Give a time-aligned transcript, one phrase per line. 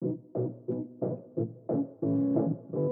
[0.00, 0.14] Thank
[2.72, 2.89] you.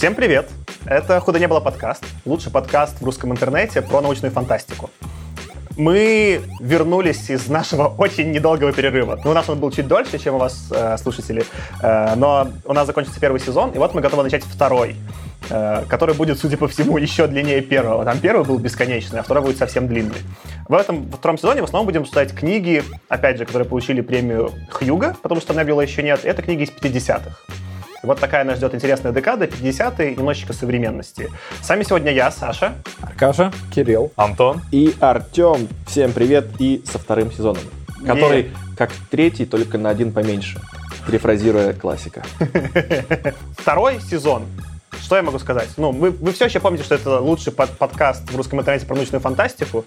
[0.00, 0.48] Всем привет!
[0.86, 4.88] Это «Худо не было» подкаст, лучший подкаст в русском интернете про научную фантастику.
[5.76, 9.20] Мы вернулись из нашего очень недолгого перерыва.
[9.22, 11.44] Ну, у нас он был чуть дольше, чем у вас, э, слушатели,
[11.82, 14.96] э, но у нас закончится первый сезон, и вот мы готовы начать второй,
[15.50, 18.02] э, который будет, судя по всему, еще длиннее первого.
[18.06, 20.16] Там первый был бесконечный, а второй будет совсем длинный.
[20.66, 24.50] В этом во втором сезоне в основном будем читать книги, опять же, которые получили премию
[24.70, 26.20] Хьюга, потому что Небюла еще нет.
[26.24, 27.36] Это книги из 50-х.
[28.02, 31.30] Вот такая нас ждет интересная декада, 50-е, немножечко современности.
[31.60, 32.74] С вами сегодня я, Саша.
[33.02, 33.52] Аркаша.
[33.74, 34.10] Кирилл.
[34.16, 34.62] Антон.
[34.72, 35.68] И Артем.
[35.86, 37.62] Всем привет и со вторым сезоном.
[38.06, 38.50] Который и...
[38.74, 40.58] как третий, только на один поменьше.
[41.06, 42.22] Перефразируя классика.
[43.58, 44.46] Второй сезон
[45.02, 45.68] что я могу сказать?
[45.76, 48.94] Ну, вы, вы все еще помните, что это лучший под, подкаст в русском интернете про
[48.94, 49.84] научную фантастику,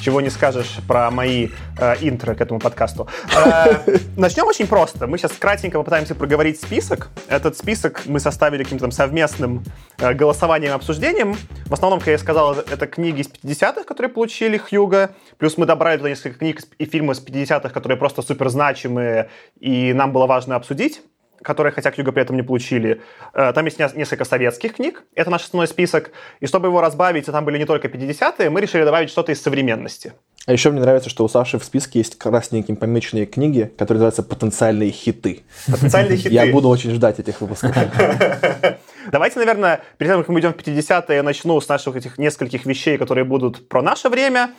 [0.00, 1.48] чего не скажешь про мои
[1.78, 3.08] э, интро к этому подкасту.
[3.36, 5.06] Э, начнем очень просто.
[5.06, 7.10] Мы сейчас кратенько попытаемся проговорить список.
[7.28, 9.64] Этот список мы составили каким-то там совместным
[9.98, 11.36] э, голосованием и обсуждением.
[11.66, 15.14] В основном, как я сказал, это книги из 50-х, которые получили Хьюга.
[15.38, 19.92] Плюс мы добрали туда несколько книг и фильмы из 50-х, которые просто супер значимые, и
[19.92, 21.02] нам было важно обсудить
[21.44, 23.00] которые хотя Хьюга при этом не получили.
[23.34, 26.10] Э, там есть несколько советских книг, это наш основной список.
[26.40, 30.12] И чтобы его разбавить, там были не только 50-е, мы решили добавить что-то из современности.
[30.46, 34.22] А еще мне нравится, что у Саши в списке есть красненьким помеченные книги, которые называются
[34.22, 35.44] «Потенциальные хиты».
[35.66, 36.34] Потенциальные хиты.
[36.34, 37.74] Я буду очень ждать этих выпусков.
[39.12, 42.66] Давайте, наверное, перед тем, как мы идем в 50-е, я начну с наших этих нескольких
[42.66, 44.50] вещей, которые будут про наше время.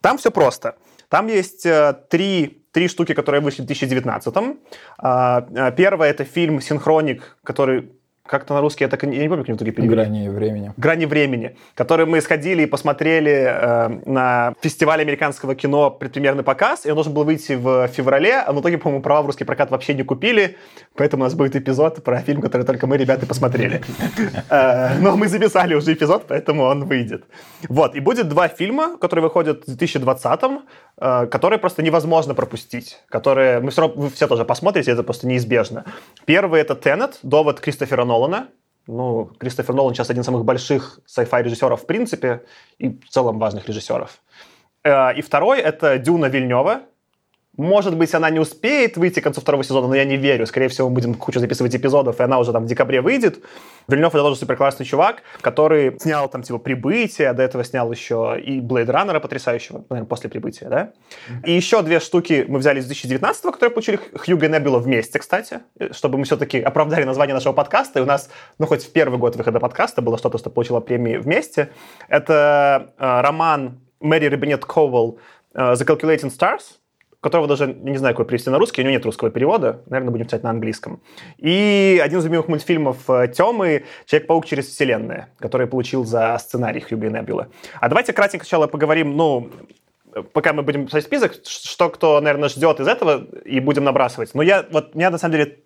[0.00, 0.76] Там все просто.
[1.08, 4.34] Там есть э, три три штуки, которые вышли в 2019.
[4.98, 7.92] А, а, первое— это фильм «Синхроник», который
[8.26, 9.88] как-то на русский, это, я не помню, как его перевели.
[9.88, 10.72] «Грани времени».
[10.76, 16.90] «Грани времени», который мы сходили и посмотрели э, на фестивале американского кино предпремьерный показ, и
[16.90, 19.94] он должен был выйти в феврале, а в итоге, по-моему, права в русский прокат вообще
[19.94, 20.56] не купили,
[20.94, 23.82] поэтому у нас будет эпизод про фильм, который только мы, ребята, посмотрели.
[24.48, 27.24] Э, но мы записали уже эпизод, поэтому он выйдет.
[27.68, 30.62] Вот, и будет два фильма, которые выходят в 2020-м,
[30.98, 35.26] э, которые просто невозможно пропустить, которые мы все равно, вы все тоже посмотрите, это просто
[35.26, 35.84] неизбежно.
[36.24, 38.48] Первый— это «Теннет», довод Кристофера Нолана.
[38.86, 42.44] Ну, Кристофер Нолан сейчас один из самых больших sci-fi режиссеров в принципе
[42.78, 44.20] и в целом важных режиссеров.
[44.84, 46.82] Э, и второй— это Дюна Вильнева,
[47.58, 50.46] может быть, она не успеет выйти к концу второго сезона, но я не верю.
[50.46, 53.44] Скорее всего, мы будем кучу записывать эпизодов, и она уже там в декабре выйдет.
[53.88, 57.92] Вильнев это тоже супер классный чувак, который снял там типа «Прибытие», а до этого снял
[57.92, 60.92] еще и «Блейд Раннера» потрясающего, наверное, после «Прибытия», да?
[61.44, 65.60] И еще две штуки мы взяли из 2019 которые получили Хьюга и Небюла вместе, кстати,
[65.90, 67.98] чтобы мы все-таки оправдали название нашего подкаста.
[67.98, 71.18] И у нас, ну, хоть в первый год выхода подкаста было что-то, что получило премии
[71.18, 71.70] вместе.
[72.08, 75.18] Это э, роман Мэри Робинет Коуэлл
[75.54, 76.81] э, «The Calculating Stars»,
[77.22, 80.10] которого даже, я не знаю, как перевести на русский, у него нет русского перевода, наверное,
[80.10, 81.00] будем читать на английском.
[81.38, 87.06] И один из любимых мультфильмов э, Темы «Человек-паук через вселенные», который получил за сценарий Хьюга
[87.06, 87.48] и Небюла.
[87.80, 89.50] А давайте кратенько сначала поговорим, ну,
[90.32, 94.34] пока мы будем писать список, что кто, наверное, ждет из этого, и будем набрасывать.
[94.34, 95.58] Но я, вот, меня, на самом деле,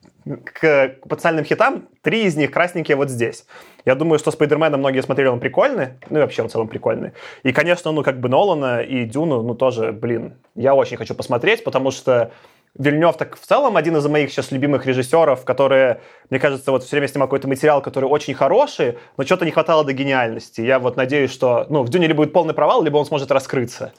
[0.45, 3.47] к потенциальным хитам, три из них красненькие вот здесь.
[3.85, 7.13] Я думаю, что Спайдермена многие смотрели, он прикольный, ну и вообще он в целом прикольный.
[7.45, 11.63] И, конечно, ну как бы Нолана и Дюну, ну тоже, блин, я очень хочу посмотреть,
[11.63, 12.33] потому что
[12.79, 16.97] Вильнев так в целом один из моих сейчас любимых режиссеров, которые, мне кажется, вот все
[16.97, 20.61] время снимал какой-то материал, который очень хороший, но что-то не хватало до гениальности.
[20.61, 23.93] Я вот надеюсь, что ну, в Дюне либо будет полный провал, либо он сможет раскрыться.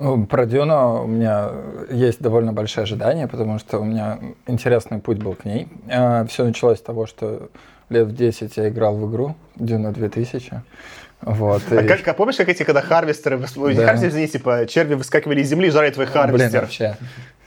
[0.00, 1.50] Ну, про Дюну у меня
[1.90, 5.66] есть довольно большие ожидания, потому что у меня интересный путь был к ней.
[5.90, 7.50] А, Все началось с того, что
[7.88, 10.62] лет в 10 я играл в игру Дюна 2000.
[11.20, 11.86] Вот, а и...
[11.86, 13.46] как, а помнишь, как эти, когда харвестеры, да.
[13.46, 16.50] харвестеры, извини, типа, черви выскакивали из земли, жарят твой харвестер?
[16.50, 16.96] Блин, вообще,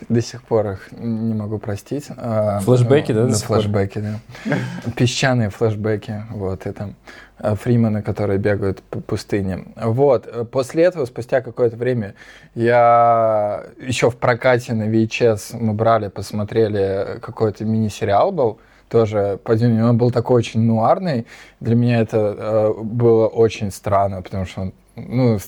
[0.10, 2.08] до сих пор их не могу простить.
[2.18, 3.28] А, флэшбэки, да?
[3.28, 4.58] Да, флэшбэки, да.
[4.98, 6.94] Песчаные флэшбэки, вот, это
[7.38, 9.66] а, фриманы, которые бегают по пустыне.
[9.78, 12.16] Вот, после этого, спустя какое-то время,
[12.56, 18.60] я еще в прокате на VHS мы брали, посмотрели, какой-то мини-сериал был,
[18.92, 19.86] тоже по Дюне.
[19.86, 21.26] Он был такой очень нуарный.
[21.60, 25.40] Для меня это э, было очень странно, потому что он, ну,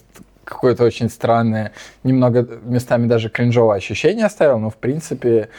[0.44, 1.72] какое-то очень странное,
[2.04, 5.50] немного местами даже кринжовое ощущение оставил, но в принципе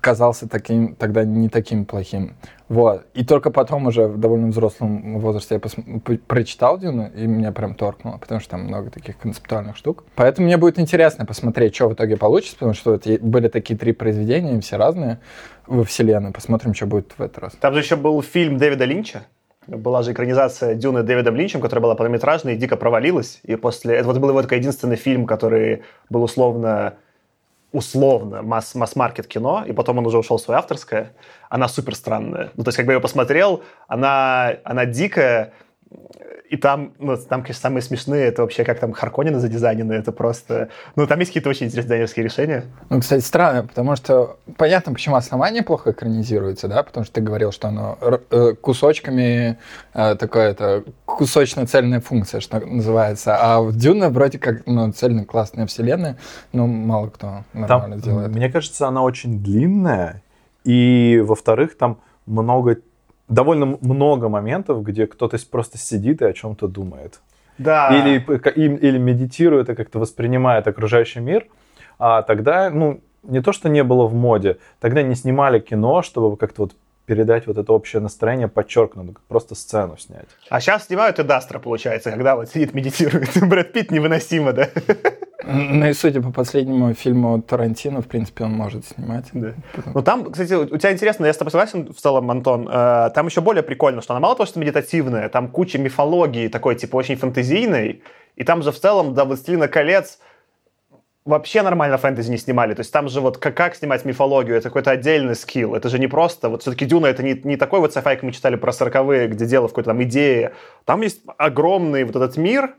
[0.00, 2.34] казался таким, тогда не таким плохим.
[2.68, 3.06] Вот.
[3.14, 7.74] И только потом уже в довольно взрослом возрасте я пос- прочитал Дюну, и меня прям
[7.74, 10.04] торкнуло, потому что там много таких концептуальных штук.
[10.16, 13.92] Поэтому мне будет интересно посмотреть, что в итоге получится, потому что вот были такие три
[13.92, 15.20] произведения, все разные
[15.66, 16.32] во вселенной.
[16.32, 17.52] Посмотрим, что будет в этот раз.
[17.60, 19.26] Там же еще был фильм Дэвида Линча,
[19.66, 23.40] была же экранизация Дюны Дэвидом Линчем, которая была полнометражной и дико провалилась.
[23.42, 23.96] И после...
[23.96, 26.94] Это вот был его такой единственный фильм, который был условно
[27.72, 31.12] условно масс- масс-маркет кино, и потом он уже ушел в свое авторское.
[31.50, 32.50] Она супер странная.
[32.56, 35.52] Ну, то есть, как бы я ее посмотрел, она, она дикая,
[36.48, 40.68] и там, ну, там, конечно, самые смешные, это вообще как там Харконины задизайнены, это просто...
[40.94, 42.64] Ну, там есть какие-то очень интересные дизайнерские решения.
[42.88, 47.52] Ну, кстати, странно, потому что понятно, почему основание плохо экранизируется, да, потому что ты говорил,
[47.52, 47.98] что оно
[48.30, 49.58] э, кусочками
[49.94, 55.66] э, такое это кусочно-цельная функция, что называется, а в Дюна вроде как, ну, цельная классная
[55.66, 56.16] вселенная,
[56.52, 58.30] но мало кто нормально там, делает.
[58.30, 60.22] Мне кажется, она очень длинная,
[60.64, 62.78] и, во-вторых, там много
[63.28, 67.20] довольно много моментов, где кто-то просто сидит и о чем-то думает.
[67.58, 67.88] Да.
[67.90, 68.24] Или,
[68.56, 71.46] или медитирует и как-то воспринимает окружающий мир.
[71.98, 76.36] А тогда, ну, не то, что не было в моде, тогда не снимали кино, чтобы
[76.36, 80.26] как-то вот передать вот это общее настроение подчеркнуто, просто сцену снять.
[80.50, 83.30] А сейчас снимают и Дастра, получается, когда вот сидит, медитирует.
[83.40, 84.68] Брэд Питт невыносимо, да?
[85.44, 89.26] Ну и судя по последнему фильму Тарантино, в принципе, он может снимать.
[89.32, 89.54] Да.
[89.94, 93.26] Ну там, кстати, у тебя интересно, я с тобой согласен в целом, Антон, э, там
[93.26, 97.14] еще более прикольно, что она мало того, что медитативная, там куча мифологии такой, типа, очень
[97.14, 98.02] фантазийной,
[98.34, 100.18] и там же в целом до «Властелина колец»
[101.26, 102.72] вообще нормально фэнтези не снимали.
[102.72, 105.74] То есть там же вот как, как снимать мифологию, это какой-то отдельный скилл.
[105.74, 106.48] Это же не просто...
[106.48, 109.66] Вот все-таки Дюна это не, не такой вот sci мы читали про сороковые, где дело
[109.66, 110.54] в какой-то там идее.
[110.84, 112.74] Там есть огромный вот этот мир,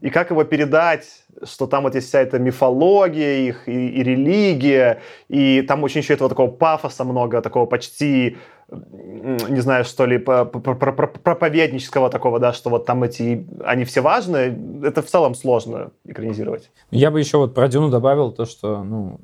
[0.00, 1.06] и как его передать,
[1.44, 6.14] что там вот есть вся эта мифология их, и, и религия, и там очень еще
[6.14, 8.38] этого такого пафоса много, такого почти,
[8.70, 15.02] не знаю, что ли, проповеднического такого, да, что вот там эти, они все важны, это
[15.02, 16.70] в целом сложно экранизировать.
[16.90, 19.20] Я бы еще вот про Дюну добавил то, что, ну,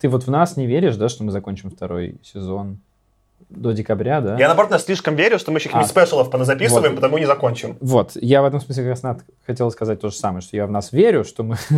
[0.00, 2.78] ты вот в нас не веришь, да, что мы закончим второй сезон?
[3.48, 4.38] До декабря, да?
[4.38, 6.00] Я, наоборот, слишком верю, что мы еще каких-нибудь а.
[6.00, 6.96] спешалов поназаписываем, вот.
[6.96, 7.76] потому не закончим.
[7.80, 8.12] Вот.
[8.16, 9.16] Я в этом смысле как раз
[9.46, 11.56] хотел сказать то же самое, что я в нас верю, что мы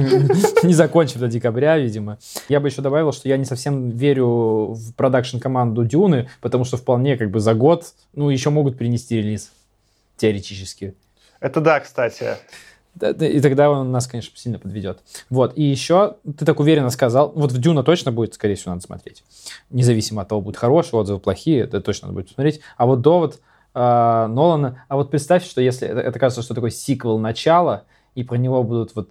[0.63, 2.19] не закончим до декабря, видимо.
[2.49, 7.17] Я бы еще добавил, что я не совсем верю в продакшн-команду Дюны, потому что вполне
[7.17, 7.85] как бы за год,
[8.15, 9.53] ну, еще могут принести релиз.
[10.17, 10.95] Теоретически.
[11.41, 12.37] Это да, кстати.
[13.01, 15.01] И тогда он нас, конечно, сильно подведет.
[15.31, 15.57] Вот.
[15.57, 19.25] И еще ты так уверенно сказал, вот в Дюна точно будет, скорее всего, надо смотреть.
[19.71, 22.61] Независимо от того, будут хорошие отзывы, плохие, это точно надо будет посмотреть.
[22.77, 23.41] А вот довод
[23.75, 27.85] э, Нолана, а вот представь, что если это, это кажется, что такой сиквел начала,
[28.15, 29.11] и про него будут вот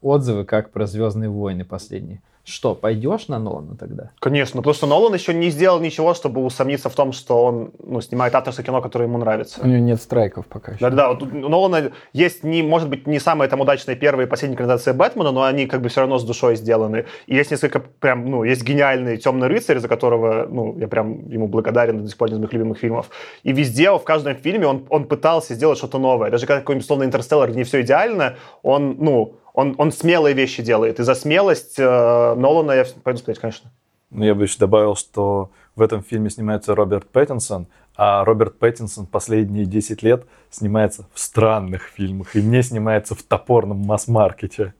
[0.00, 2.22] отзывы, как про Звездные войны последние.
[2.44, 4.10] Что, пойдешь на Нолана тогда?
[4.18, 8.02] Конечно, потому что Нолан еще не сделал ничего, чтобы усомниться в том, что он ну,
[8.02, 9.60] снимает авторское кино, которое ему нравится.
[9.62, 10.80] У него нет страйков пока еще.
[10.80, 14.56] Да-да, вот у Нолана есть, не, может быть, не самая там удачная первая и последняя
[14.56, 17.06] экранизация Бэтмена, но они как бы все равно с душой сделаны.
[17.26, 21.48] И есть несколько прям, ну, есть гениальный «Темный рыцарь», за которого, ну, я прям ему
[21.48, 23.08] благодарен, до сих пор один из моих любимых фильмов.
[23.42, 26.30] И везде, в каждом фильме он, он пытался сделать что-то новое.
[26.30, 31.00] Даже когда какой-нибудь, условно, «Интерстеллар», не все идеально, он, ну, он, он смелые вещи делает.
[31.00, 33.70] И за смелость э, Нолана я пойду сказать, конечно.
[34.10, 39.06] Ну, я бы еще добавил, что в этом фильме снимается Роберт Пэттинсон, а Роберт Пэттинсон
[39.06, 44.74] последние 10 лет снимается в странных фильмах и не снимается в топорном масс-маркете.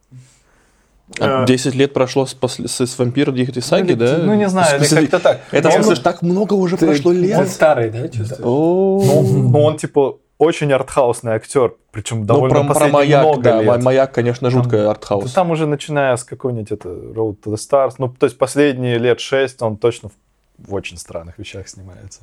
[1.18, 4.18] 10 а лет прошло с, после, с, с вампира Дихоти Саги, ну, да?
[4.18, 5.40] Ну, не знаю, это как-то так.
[5.50, 7.38] Это, он, слышишь, так много уже ты, прошло лет.
[7.38, 8.40] Он старый, да, чувствуешь?
[8.40, 13.42] Ну, ну, он, типа, очень артхаусный актер, причем ну, довольно ну, про, про маяк, много
[13.42, 13.82] да, лет.
[13.82, 15.32] Маяк, конечно, жуткая артхаус.
[15.32, 19.20] Там уже начиная с какой-нибудь это Road to the Stars, ну, то есть последние лет
[19.20, 20.12] шесть он точно в,
[20.58, 22.20] в очень странных вещах снимается.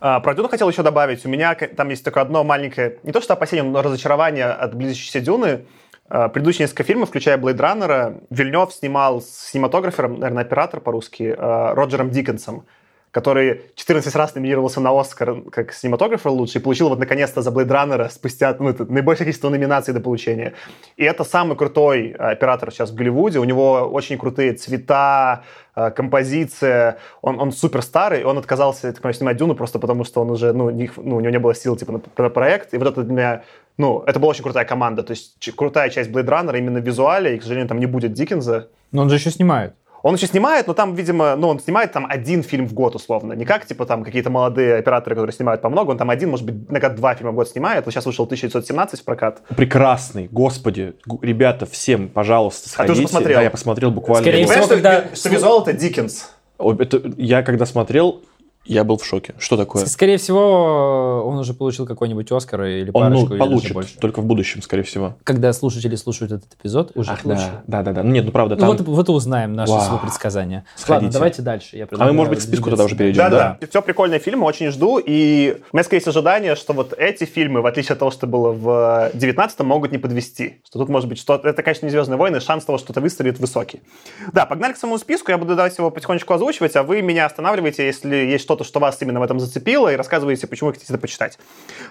[0.00, 1.24] А, про Дюну хотел еще добавить.
[1.26, 5.20] У меня там есть только одно маленькое, не то что опасение, но разочарование от близящейся
[5.20, 5.66] Дюны.
[6.08, 11.74] А, предыдущие несколько фильмов, включая Blade Runner, Вильнев снимал с синематографером, наверное, оператор по-русски, а,
[11.74, 12.64] Роджером Диккенсом
[13.10, 17.68] который 14 раз номинировался на Оскар как синематографер лучший, и получил вот наконец-то за Blade
[17.68, 20.54] Runner спустя ну, это наибольшее количество номинаций до получения.
[20.96, 23.38] И это самый крутой э, оператор сейчас в Голливуде.
[23.38, 25.42] У него очень крутые цвета,
[25.74, 26.98] э, композиция.
[27.20, 30.70] Он, он супер старый, он отказался так, снимать Дюну просто потому, что он уже, ну,
[30.70, 32.74] не, ну, у него не было сил типа, на, проект.
[32.74, 33.42] И вот это для меня
[33.76, 35.02] ну, это была очень крутая команда.
[35.02, 38.12] То есть крутая часть Blade Runner именно в визуале, и, к сожалению, там не будет
[38.12, 38.68] Диккенса.
[38.92, 39.74] Но он же еще снимает.
[40.02, 43.34] Он еще снимает, но там, видимо, ну, он снимает там один фильм в год, условно.
[43.34, 45.90] Не как, типа, там какие-то молодые операторы, которые снимают по много.
[45.90, 47.84] Он там один, может быть, иногда два фильма в год снимает.
[47.84, 49.42] Вот сейчас вышел 1917 в прокат.
[49.56, 53.02] Прекрасный, господи, ребята, всем, пожалуйста, А ты уже сходите.
[53.08, 53.38] посмотрел?
[53.38, 54.22] Да, я посмотрел буквально.
[54.22, 56.30] Скорее его- всего, Понимаешь, когда- что, что визуал это Диккенс.
[56.58, 58.22] Это- я когда смотрел,
[58.64, 59.34] я был в шоке.
[59.38, 59.86] Что такое?
[59.86, 63.98] Скорее всего, он уже получил какой-нибудь Оскар или Он парочку, ну, или даже получит, больше.
[63.98, 65.16] только в будущем, скорее всего.
[65.24, 67.46] Когда слушатели слушают этот эпизод, уже Ах, получил.
[67.66, 68.02] да, да, да, да.
[68.02, 68.68] Ну, Нет, ну правда, Ну там...
[68.68, 69.98] вот, вот и узнаем наши Вау.
[69.98, 70.64] предсказания.
[70.76, 70.92] Сходите.
[71.06, 71.76] Ладно, давайте дальше.
[71.76, 73.58] Я А мы, может быть, к списку тогда уже перейдем, Да, да?
[73.60, 73.66] да.
[73.66, 74.98] Все прикольные фильмы, очень жду.
[74.98, 78.26] И у меня, скорее есть ожидание, что вот эти фильмы, в отличие от того, что
[78.26, 80.60] было в 19 могут не подвести.
[80.66, 81.48] Что тут может быть что-то...
[81.48, 83.80] Это, конечно, не «Звездные войны», шанс того, что что-то выстрелит высокий.
[84.32, 85.30] Да, погнали к самому списку.
[85.30, 89.00] Я буду давать его потихонечку озвучивать, а вы меня останавливаете, если есть что-то, что вас
[89.00, 91.38] именно в этом зацепило, и рассказываете, почему вы хотите это почитать.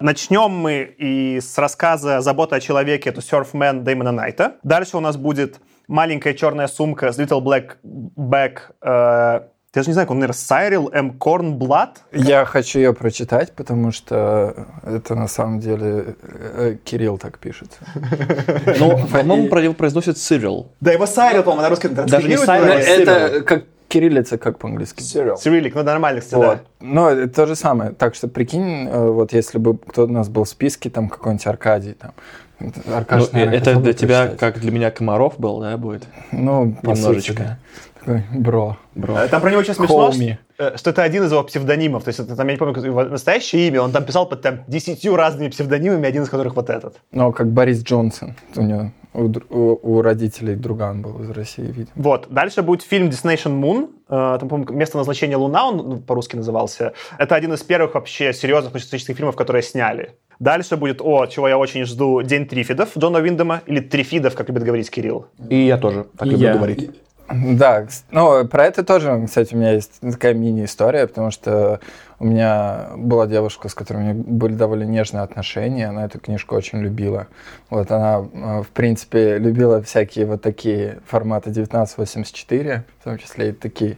[0.01, 3.11] Начнем мы и с рассказа «Забота о человеке».
[3.11, 4.55] Это «Surfman» Дэймона Найта.
[4.63, 9.93] Дальше у нас будет «Маленькая черная сумка» с Little Black Bag э, я же не
[9.93, 11.11] знаю, как он, наверное, Сайрил М.
[11.19, 12.01] Корнблат.
[12.11, 17.77] Я хочу ее прочитать, потому что это на самом деле э, Кирилл так пишется.
[18.79, 20.69] Ну, по-моему, про- произносит Cyril.
[20.81, 25.01] Да, его Сайрил, по-моему, на русском Даже не Сайрил, Это как кириллица, как по-английски.
[25.01, 26.57] Цирилик, ну нормально, кстати, Вот.
[26.57, 26.85] да.
[26.85, 27.91] Но это то же самое.
[27.91, 31.45] Так что прикинь, э, вот если бы кто-то у нас был в списке, там какой-нибудь
[31.47, 32.11] Аркадий, там.
[32.93, 34.39] Аркаш, Ну, наверное, это для тебя, прочитать.
[34.39, 36.03] как для меня Комаров был, да, будет?
[36.31, 37.13] Ну, Немножечко.
[37.13, 37.57] сути, да.
[37.99, 38.77] Такой, бро.
[38.95, 39.17] Бро.
[39.17, 40.23] Э, Там про него очень смешно, что,
[40.57, 42.03] э, что это один из его псевдонимов.
[42.03, 44.59] То есть это там, я не помню, его настоящее имя, он там писал под там
[44.67, 46.95] десятью разными псевдонимами, один из которых вот этот.
[47.11, 48.35] Ну, как Борис Джонсон.
[48.55, 51.87] У него у, у- у родителей друган был из России, видимо.
[51.95, 52.27] Вот.
[52.29, 53.89] Дальше будет фильм Destination Moon.
[54.07, 56.93] Э, Там, по-моему, место назначения Луна, он ну, по-русски назывался.
[57.17, 60.11] Это один из первых вообще серьезных фантастических фильмов, которые сняли.
[60.39, 64.63] Дальше будет, о, чего я очень жду, День Трифидов Джона Виндема, или Трифидов, как любит
[64.63, 65.25] говорить Кирилл.
[65.49, 66.53] И я тоже так И люблю я.
[66.53, 66.91] говорить.
[67.31, 71.79] Да, ну, про это тоже, кстати, у меня есть такая мини-история, потому что
[72.19, 76.55] у меня была девушка, с которой у меня были довольно нежные отношения, она эту книжку
[76.55, 77.27] очень любила.
[77.69, 83.51] Вот она, э, в принципе, любила всякие вот такие форматы 1984, в том числе и
[83.53, 83.97] такие.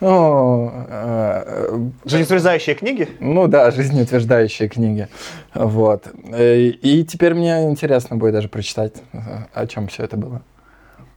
[0.00, 3.08] Ну, э, Жизнеутверждающие книги.
[3.20, 5.08] ну да, жизнеутверждающие книги.
[5.54, 6.04] Вот.
[6.32, 9.18] Э, И теперь мне интересно будет даже прочитать, э,
[9.52, 10.40] о чем все это было.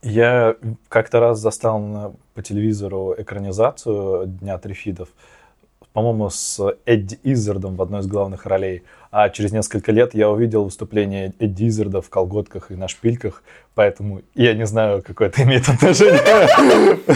[0.02, 0.56] Я
[0.90, 5.08] как-то раз застал на- по телевизору экранизацию Дня Трифидов,
[5.94, 8.84] по-моему, с Эдди Иззардом в одной из главных ролей.
[9.12, 13.44] А через несколько лет я увидел выступление Эдди Иззарда в колготках и на шпильках,
[13.76, 16.20] поэтому я не знаю, какое это имеет отношение.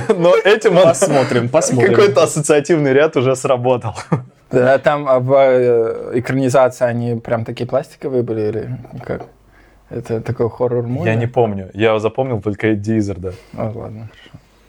[0.17, 1.89] Но этим Посмотрим, посмотрим.
[1.89, 3.95] какой-то ассоциативный ряд уже сработал.
[4.51, 9.25] Да, там а в э, экранизации они прям такие пластиковые были или как?
[9.89, 11.05] Это такой хоррор-муви?
[11.05, 11.69] Я не помню.
[11.73, 13.33] Я запомнил только Эдди Иззарда.
[13.53, 14.09] А, ладно.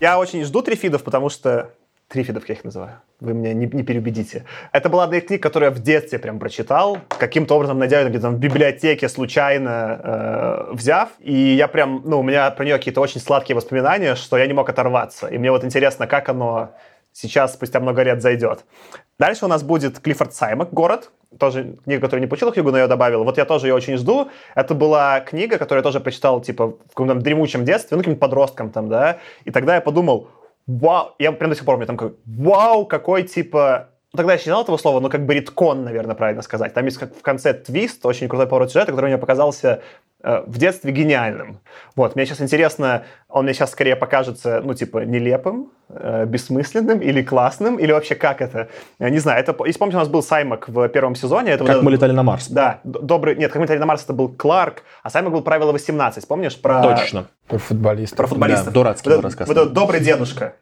[0.00, 1.71] Я очень жду Трифидов, потому что...
[2.09, 3.03] Трифидов я их называю.
[3.21, 4.45] Вы меня не, не переубедите.
[4.73, 6.99] Это была одна из книг, которую я в детстве прям прочитал.
[7.09, 11.11] Каким-то образом найдя ее где-то в библиотеке, случайно э, взяв.
[11.21, 14.55] И я прям, ну, у меня про нее какие-то очень сладкие воспоминания, что я не
[14.55, 15.27] мог оторваться.
[15.27, 16.71] И мне вот интересно, как оно
[17.12, 18.65] сейчас, спустя много лет, зайдет.
[19.19, 21.11] Дальше у нас будет Клиффорд Саймак «Город».
[21.38, 23.25] Тоже книга, которую не получил книгу, но я добавил.
[23.25, 24.31] Вот я тоже ее очень жду.
[24.55, 28.71] Это была книга, которую я тоже прочитал, типа, в каком-то дремучем детстве, ну, каким-то подростком
[28.71, 29.19] там, да.
[29.45, 30.29] И тогда я подумал,
[30.69, 34.63] вау, я прям до сих пор помню, там какой, вау, какой, типа, Тогда я считал
[34.63, 36.73] этого слова, но как бы риткон, наверное, правильно сказать.
[36.73, 39.83] Там есть как в конце твист, очень крутой поворот сюжета, который мне показался
[40.23, 41.61] в детстве гениальным.
[41.95, 47.23] Вот, мне сейчас интересно, он мне сейчас скорее покажется, ну, типа, нелепым, э, бессмысленным или
[47.23, 48.69] классным, или вообще как это?
[48.99, 49.39] Я не знаю.
[49.41, 51.53] Это, если помните, у нас был Саймак в первом сезоне.
[51.53, 52.49] Это вот Как этот- мы летали на Марс.
[52.49, 53.37] Да, добрый...
[53.37, 56.61] Нет, как мы летали на Марс, это был Кларк, а Саймак был правило 18, помнишь?
[56.61, 56.83] Про...
[56.83, 57.27] Точно.
[57.47, 58.17] Про футболистов.
[58.17, 58.67] Про футболистов.
[58.67, 59.49] Да, дурацкий вот, этот- рассказ.
[59.49, 60.55] Вот этот добрый дедушка.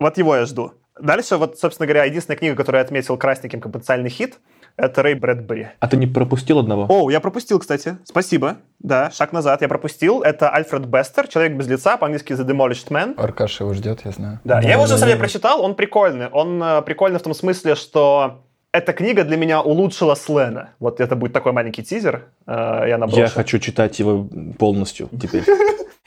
[0.00, 0.72] Вот его я жду.
[1.00, 4.38] Дальше, вот, собственно говоря, единственная книга, которую я отметил красненьким как потенциальный хит,
[4.76, 5.68] это Рэй Брэдбери.
[5.78, 6.86] А ты не пропустил одного?
[6.88, 7.98] О, я пропустил, кстати.
[8.04, 8.56] Спасибо.
[8.78, 9.62] Да, шаг назад.
[9.62, 10.22] Я пропустил.
[10.22, 13.14] Это Альфред Бестер, «Человек без лица», по-английски «The Demolished Man».
[13.16, 14.40] Аркаша его ждет, я знаю.
[14.44, 16.28] Да, я его уже деле прочитал, он прикольный.
[16.28, 20.70] Он э, прикольный в том смысле, что эта книга для меня улучшила Слена.
[20.80, 22.22] Вот это будет такой маленький тизер.
[22.46, 23.20] э, я наброшу.
[23.20, 24.26] Я хочу читать его
[24.58, 25.44] полностью теперь.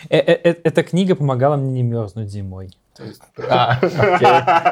[0.09, 2.69] Э, э, Эта книга помогала мне не мерзнуть зимой.
[3.49, 4.27] А, окей.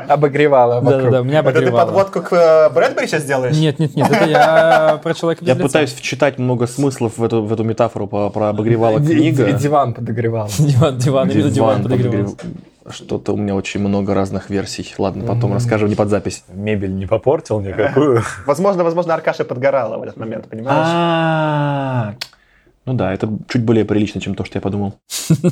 [0.10, 0.82] Обогревала.
[0.82, 3.58] Да-да-да, меня Это ты подводку к Брэдбери сейчас делаешь?
[3.58, 7.52] Нет, нет, нет, это я про человека Я пытаюсь вчитать много смыслов в эту, в
[7.52, 9.46] эту метафору про обогревала книга.
[9.52, 10.48] ди- Диван подогревал.
[10.58, 12.36] Диван, диван, именно диван подогревал.
[12.90, 14.94] Что-то у меня очень много разных версий.
[14.98, 16.44] Ладно, потом расскажем не под запись.
[16.50, 18.22] Мебель не попортил никакую.
[18.46, 20.88] Возможно, возможно, Аркаша подгорала в этот момент, понимаешь?
[20.90, 22.16] А,
[22.86, 24.96] Ну да, это чуть более прилично, чем то, что я подумал.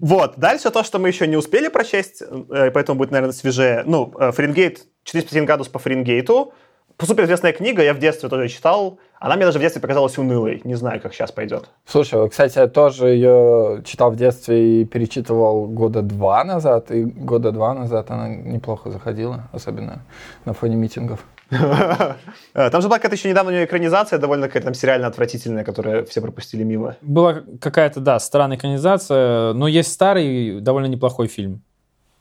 [0.00, 3.84] Вот, дальше то, что мы еще не успели прочесть, э, поэтому будет, наверное, свежее.
[3.86, 6.52] Ну, э, Фаренгейт, 451 градус по Фаренгейту.
[7.00, 8.98] Супер известная книга, я в детстве тоже читал.
[9.18, 10.60] Она мне даже в детстве показалась унылой.
[10.64, 11.68] Не знаю, как сейчас пойдет.
[11.86, 16.90] Слушай, кстати, я тоже ее читал в детстве и перечитывал года два назад.
[16.90, 20.02] И года два назад она неплохо заходила, особенно
[20.44, 21.24] на фоне митингов.
[21.50, 26.06] Там же была какая-то еще недавно у нее экранизация, довольно какая-то там сериально отвратительная, которую
[26.06, 26.96] все пропустили мимо.
[27.02, 31.62] Была какая-то, да, странная экранизация, но есть старый, довольно неплохой фильм.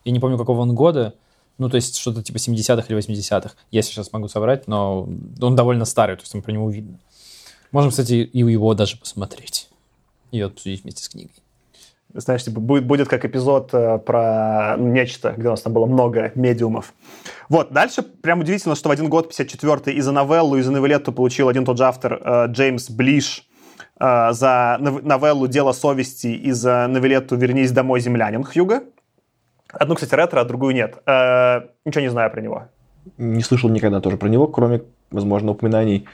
[0.04, 1.14] Я не помню, какого он года.
[1.62, 3.52] Ну, то есть что-то типа 70-х или 80-х.
[3.70, 5.08] Я сейчас могу собрать, но
[5.40, 6.98] он довольно старый, то есть там про него видно.
[7.72, 9.70] Можем, кстати, и его даже посмотреть.
[10.32, 11.36] И обсудить вместе с книгой.
[12.16, 15.86] Знаешь, типа, будет, будет как эпизод э, про ну, нечто, где у нас там было
[15.86, 16.96] много медиумов.
[17.48, 21.14] Вот, дальше прям удивительно, что в один год, 54-й, и за новеллу, и за новеллету
[21.14, 23.48] получил один тот же автор э, Джеймс Блиш
[24.00, 28.82] э, за нов- новеллу «Дело совести» и за новеллету «Вернись домой, землянин» Хьюга.
[29.72, 30.98] Одну, кстати, ретро, а другую нет.
[31.06, 32.64] Э, ничего не знаю про него.
[33.18, 36.08] Не слышал никогда тоже про него, кроме, возможно, упоминаний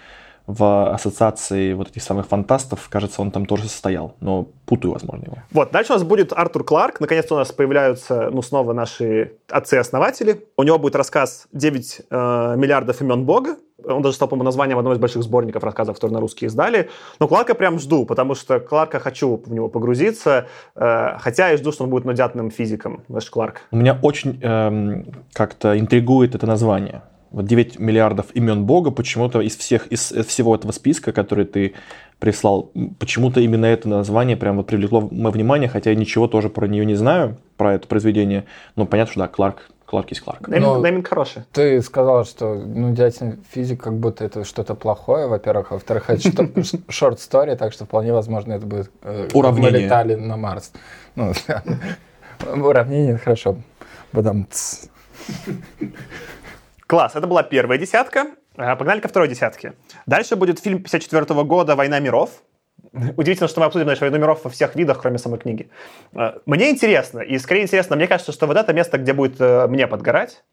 [0.48, 2.88] в ассоциации вот этих самых фантастов.
[2.90, 5.38] Кажется, он там тоже состоял, но путаю, возможно, его.
[5.52, 7.02] Вот, дальше у нас будет Артур Кларк.
[7.02, 10.48] Наконец-то у нас появляются, ну, снова наши отцы-основатели.
[10.56, 13.58] У него будет рассказ «9 э, миллиардов имен Бога».
[13.84, 16.89] Он даже стал, по-моему, названием одного из больших сборников рассказов, которые на русский издали.
[17.19, 21.72] Но Кларка прям жду, потому что Кларка хочу в него погрузиться, э, хотя и жду,
[21.72, 23.62] что он будет надятным физиком, наш Кларк.
[23.72, 27.03] Меня очень эм, как-то интригует это название.
[27.29, 31.74] Вот 9 миллиардов имен Бога почему-то из всех из, из всего этого списка, который ты
[32.19, 36.67] прислал, почему-то именно это название прям вот привлекло мое внимание, хотя я ничего тоже про
[36.67, 38.46] нее не знаю, про это произведение.
[38.75, 40.48] Но понятно, что да, Кларк, Кларк есть Кларк.
[40.50, 41.44] Нейминг, Но- нейминг хороший.
[41.53, 45.72] Ты сказал, что ну, дядя физик как будто это что-то плохое, во-первых.
[45.72, 46.50] Во-вторых, это что-
[46.89, 48.91] шорт-стори, так что вполне возможно это будет...
[49.03, 49.72] э, Уравнение.
[49.72, 50.74] Мы летали на Марс.
[51.15, 51.32] Ну,
[52.67, 53.56] уравнение, хорошо.
[54.12, 54.48] Потом...
[56.86, 58.27] Класс, это была первая десятка.
[58.58, 59.74] А, Погнали ко второй десятке.
[60.06, 62.29] Дальше будет фильм 54 года «Война миров».
[63.18, 65.70] Удивительно, что мы обсудим, знаешь, «Войну миров» во всех видах, кроме самой книги.
[66.13, 69.68] А, Мне интересно, и скорее интересно, мне кажется, что вот это место, где будет э,
[69.68, 70.44] мне подгорать,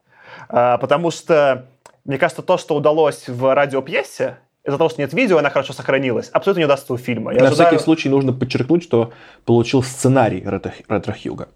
[0.48, 1.66] А, потому что,
[2.04, 6.28] мне кажется, то, что удалось в радиопьесе, из-за того, что нет видео, она хорошо сохранилась,
[6.30, 7.33] абсолютно не удастся у фильма.
[7.35, 9.12] Я На ожидаю- всякий случай нужно подчеркнуть, что
[9.44, 11.48] получил сценарий Ретро, Хьюга.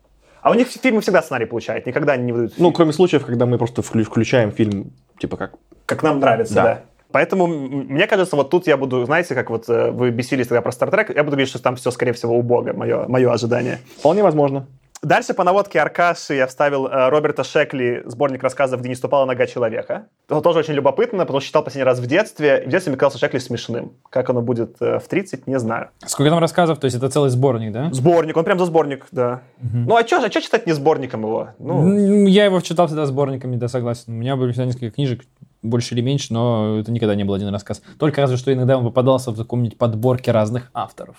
[0.42, 3.44] А у них фильмы всегда сценарий получают, никогда они не выдают Ну, кроме случаев, когда
[3.46, 5.54] мы просто вклю- включаем фильм, типа как
[5.86, 6.62] как нам нравится, да.
[6.62, 6.80] Да.
[7.12, 10.72] Поэтому мне кажется, вот тут я буду, знаете, как вот э, вы бесились тогда про
[10.72, 13.78] Стартрек, я буду говорить, что там все, скорее всего, убого, мое, мое ожидание.
[13.98, 14.66] вполне возможно.
[15.00, 19.46] Дальше по наводке Аркаши я вставил э, Роберта Шекли, сборник рассказов, где не ступала нога
[19.46, 20.06] человека.
[20.28, 23.18] Это тоже очень любопытно, потому что читал последний раз в детстве, в детстве мне казался
[23.18, 23.92] Шекли смешным.
[24.10, 25.90] Как оно будет э, в 30, не знаю.
[26.04, 26.80] Сколько там рассказов?
[26.80, 27.90] То есть это целый сборник, да?
[27.92, 29.42] Сборник, он прям за сборник, да.
[29.60, 31.50] Ну а что а чё читать не сборником его?
[31.60, 34.12] Ну, Я его читал всегда сборниками, да, согласен.
[34.12, 35.22] У меня были всегда несколько книжек,
[35.62, 37.82] больше или меньше, но это никогда не был один рассказ.
[37.98, 41.16] Только разве что иногда он попадался в каком-нибудь подборке разных авторов.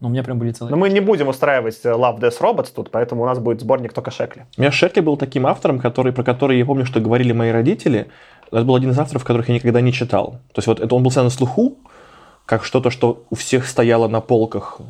[0.00, 0.72] Но у меня прям были целые...
[0.72, 3.92] но мы не будем устраивать э, Love Death Robots тут, поэтому у нас будет сборник
[3.92, 4.42] только Шекли.
[4.58, 8.08] У меня Шекли был таким автором, который, про который я помню, что говорили мои родители.
[8.50, 10.32] Это был один из авторов, которых я никогда не читал.
[10.52, 11.78] То есть вот это он был всегда на слуху,
[12.46, 14.80] как что-то, что у всех стояло на полках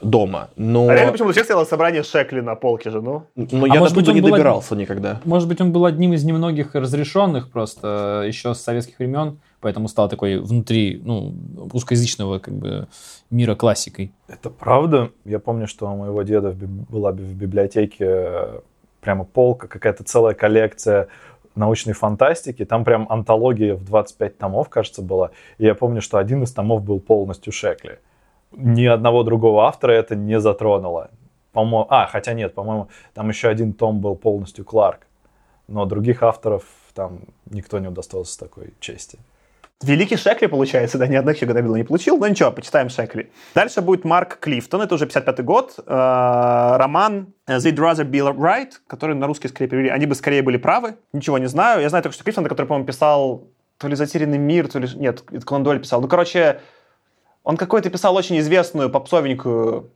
[0.00, 0.50] дома.
[0.56, 3.24] Но, А реально почему-то у всех стояло собрание Шекли на полке же, ну?
[3.34, 5.20] но А я может быть, он не добирался никогда.
[5.24, 9.88] Может быть, он был одним из немногих разрешенных просто э, еще с советских времен, поэтому
[9.88, 11.34] стал такой внутри, ну,
[11.72, 12.88] узкоязычного как бы
[13.30, 14.12] мира классикой.
[14.28, 15.10] Это правда.
[15.24, 18.60] Я помню, что у моего деда в биб- была в библиотеке э,
[19.00, 21.08] прямо полка, какая-то целая коллекция
[21.54, 22.64] научной фантастики.
[22.64, 25.30] Там прям антология в 25 томов, кажется, была.
[25.58, 27.98] И я помню, что один из томов был полностью Шекли.
[28.56, 31.10] Ни одного другого автора это не затронуло.
[31.52, 35.06] По-моему, а, хотя нет, по-моему, там еще один том был полностью Кларк.
[35.68, 36.64] Но других авторов
[36.94, 39.18] там никто не удостоился такой чести.
[39.82, 43.30] Великий Шекли, получается, да, ни одной Хьюго Добилла не получил, но ничего, почитаем Шекли.
[43.54, 49.14] Дальше будет Марк Клифтон, это уже 55-й год, э, роман They'd Rather Be Right, который
[49.14, 50.94] на русский скорее перевели «Они бы скорее были правы».
[51.12, 54.68] Ничего не знаю, я знаю только, что Клифтон, который, по-моему, писал то ли «Затерянный мир»,
[54.68, 54.88] то ли...
[54.94, 56.00] Нет, это Конан Дойль писал.
[56.00, 56.60] Ну, короче,
[57.44, 59.90] он какой-то писал очень известную, попсовенькую,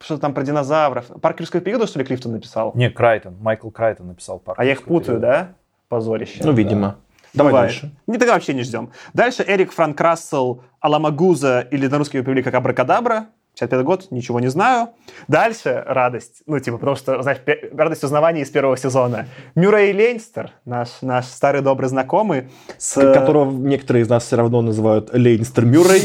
[0.00, 1.06] что-то там про динозавров.
[1.20, 2.72] «Парк юрского периода», что ли, Клифтон написал?
[2.74, 3.36] Не, Крайтон.
[3.38, 4.58] Майкл Крайтон написал парк.
[4.58, 5.52] А я их путаю, да?
[5.88, 6.40] Позорище.
[6.42, 6.96] Ну, видимо.
[7.34, 7.70] Давай Бывает.
[7.70, 7.94] дальше.
[8.06, 8.90] Не, тогда вообще не ждем.
[9.12, 13.26] Дальше Эрик Франк Рассел Аламагуза, или на русский его перевели как Абракадабра,
[13.60, 14.88] 55 год, ничего не знаю.
[15.28, 17.38] Дальше радость, ну, типа, потому что, знаешь,
[17.72, 19.26] радость узнавания из первого сезона.
[19.54, 22.94] Мюррей Лейнстер, наш, наш старый добрый знакомый, с...
[22.94, 26.02] Которого некоторые из нас все равно называют Лейнстер Мюррей.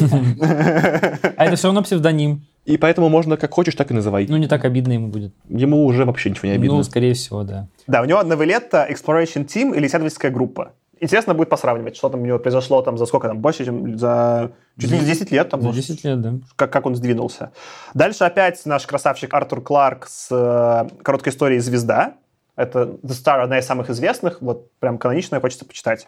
[1.37, 2.45] А это все равно псевдоним.
[2.65, 4.25] И поэтому можно как хочешь, так и называй.
[4.27, 5.33] Ну, не так обидно ему будет.
[5.47, 6.77] Ему уже вообще ничего не обидно.
[6.77, 7.67] Ну, скорее всего, да.
[7.85, 10.73] Да, у него Новелетта Exploration Team или исследовательская группа.
[10.99, 14.51] Интересно будет посравнивать, что там у него произошло там за сколько там, больше, чем за
[14.79, 15.49] чуть ли не 10 лет.
[15.49, 16.33] Там, За может, 10 лет, да.
[16.55, 17.51] как, как он сдвинулся.
[17.93, 22.13] Дальше опять наш красавчик Артур Кларк с э, короткой историей «Звезда».
[22.55, 26.07] Это The Star, одна из самых известных, вот прям каноничная, хочется почитать.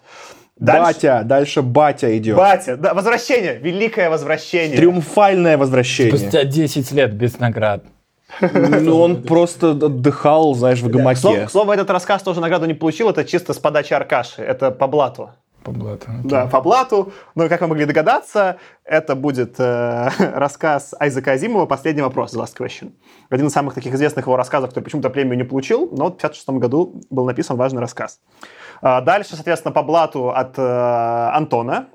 [0.56, 0.82] Дальше...
[0.82, 2.38] Батя, дальше батя идет.
[2.38, 4.78] Батя, да, возвращение, великое возвращение.
[4.78, 6.18] Триумфальное возвращение.
[6.18, 7.84] Спустя 10 лет без наград.
[8.42, 11.20] Ну, он просто отдыхал, знаешь, в гамаке.
[11.20, 14.72] слову, к слову, этот рассказ тоже награду не получил, это чисто с подачи Аркаши, это
[14.72, 15.32] по блату.
[15.64, 16.08] По блату.
[16.24, 17.12] Да, по блату.
[17.36, 22.58] Но, как вы могли догадаться, это будет э, рассказ Айзека Азимова «Последний вопрос», The Last
[22.58, 22.94] Question.
[23.30, 26.24] Один из самых таких известных его рассказов, который почему-то премию не получил, но вот в
[26.24, 28.22] 1956 году был написан важный рассказ.
[28.82, 30.62] А Дальше, соответственно, по блату от э,
[31.34, 31.88] Антона.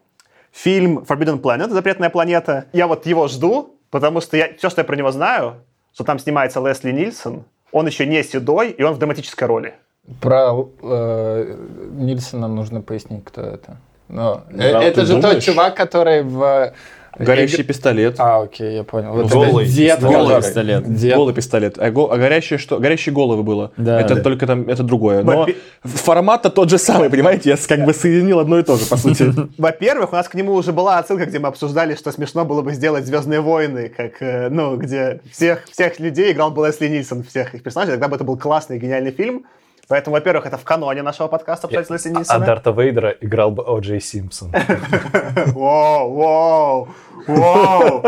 [0.51, 2.67] Фильм Forbidden Planet, «Запретная планета».
[2.75, 6.19] Я вот его жду, потому что я, все, что я про него знаю, что там
[6.19, 9.75] снимается Лесли Нильсон, он еще не седой, и он в драматической роли.
[10.21, 11.57] Про э,
[11.93, 13.77] Нильсона нужно пояснить, кто это.
[14.09, 15.45] Но, э, Да, это ты же тот думаешь?
[15.45, 16.73] чувак, который в...
[17.19, 18.15] Горящий Игр- пистолет.
[18.19, 19.13] А, окей, я понял.
[19.13, 20.19] Вот Голый дед, пистолет.
[20.19, 20.95] который- пистолет.
[20.95, 21.17] Дед.
[21.17, 21.79] Голый пистолет.
[21.79, 22.79] А, го- а горящее что?
[22.79, 23.73] Горящие головы было.
[23.77, 24.01] Да.
[24.01, 24.23] это Да.
[24.23, 25.23] только там, это другое.
[25.23, 27.51] Но Во-пе- формат-то тот же самый, понимаете?
[27.51, 29.33] Я как бы соединил одно и то же, по сути.
[29.59, 32.73] Во-первых, у нас к нему уже была отсылка, где мы обсуждали, что смешно было бы
[32.73, 37.55] сделать «Звездные войны», как, э, ну, где всех, всех людей играл бы Лесли Нильсон, всех
[37.55, 39.45] их персонажей, тогда бы это был классный, гениальный фильм.
[39.93, 42.39] Поэтому, во-первых, это в каноне нашего подкаста обсуждать Лесли А.
[42.39, 43.79] Дарта Вейдера играл бы О.
[43.79, 44.51] Джей Симпсон.
[45.49, 46.89] Воу, воу,
[47.27, 48.05] воу.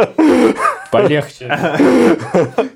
[0.91, 1.47] Полегче.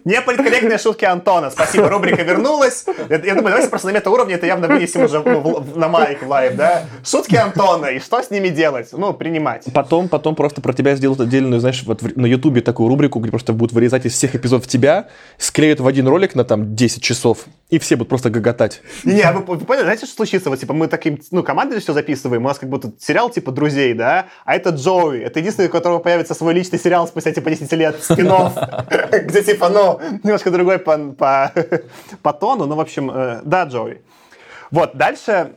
[0.05, 1.51] Неполиткорректные шутки Антона.
[1.51, 2.85] Спасибо, рубрика вернулась.
[3.09, 6.85] Я, думаю, давайте просто на мета-уровне это явно вынесем уже на mic live, да?
[7.05, 8.89] Шутки Антона, и что с ними делать?
[8.93, 9.67] Ну, принимать.
[9.73, 13.53] Потом, потом просто про тебя сделают отдельную, знаешь, вот на Ютубе такую рубрику, где просто
[13.53, 17.79] будут вырезать из всех эпизодов тебя, склеют в один ролик на там 10 часов, и
[17.79, 18.83] все будут просто гоготать.
[19.05, 20.51] Не, а вы, вы поняли, знаете, что случится?
[20.51, 23.95] Вот, типа, мы таким, ну, командой все записываем, у нас как будто сериал, типа, друзей,
[23.95, 27.73] да, а это Джоуи, это единственный, у которого появится свой личный сериал спустя, типа, 10
[27.73, 28.29] лет, спин-офф,
[29.25, 31.53] где, типа, ну, немножко другой по, по,
[32.23, 34.03] по тону, ну, в общем, э, да, Джоуи.
[34.71, 35.53] Вот, дальше,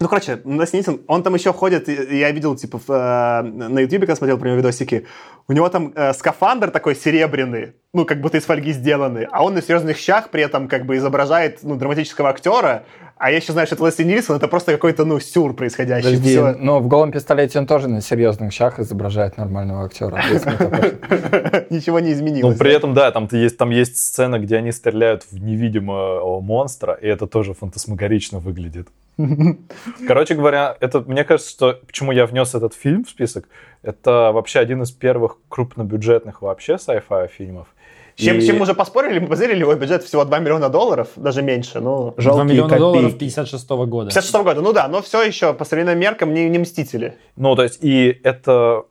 [0.00, 4.16] ну, короче, Нильсон, он там еще ходит, я видел, типа, в, э, на Ютубе, когда
[4.16, 5.06] смотрел про него видосики,
[5.48, 9.54] у него там э, скафандр такой серебряный, ну, как будто из фольги сделанный, а он
[9.54, 12.84] на серьезных щах при этом как бы изображает, ну, драматического актера,
[13.22, 16.10] а я еще знаю, что это Лесли Нильсон, это просто какой-то, ну, сюр происходящий.
[16.10, 16.56] Подожди, Всё.
[16.58, 20.16] но в голом пистолете он тоже на серьезных щах изображает нормального актера.
[21.70, 22.58] Ничего не Ну, изменилось.
[22.58, 27.06] при этом, да, там есть, там есть сцена, где они стреляют в невидимого монстра, и
[27.06, 28.88] это тоже фантасмагорично выглядит.
[30.08, 33.48] Короче говоря, это, мне кажется, что почему я внес этот фильм в список,
[33.82, 37.68] это вообще один из первых крупнобюджетных вообще sci-fi фильмов.
[38.16, 41.08] С чем, И- чем мы уже поспорили, мы позырили, его бюджет всего 2 миллиона долларов,
[41.16, 42.12] даже меньше, ну...
[42.12, 43.18] 2 Жалкие миллиона долларов копейки.
[43.18, 44.10] 56 года.
[44.10, 47.16] 56 года, ну да, но все еще по современным меркам не, не Мстители.
[47.36, 48.84] Ну, то есть, и это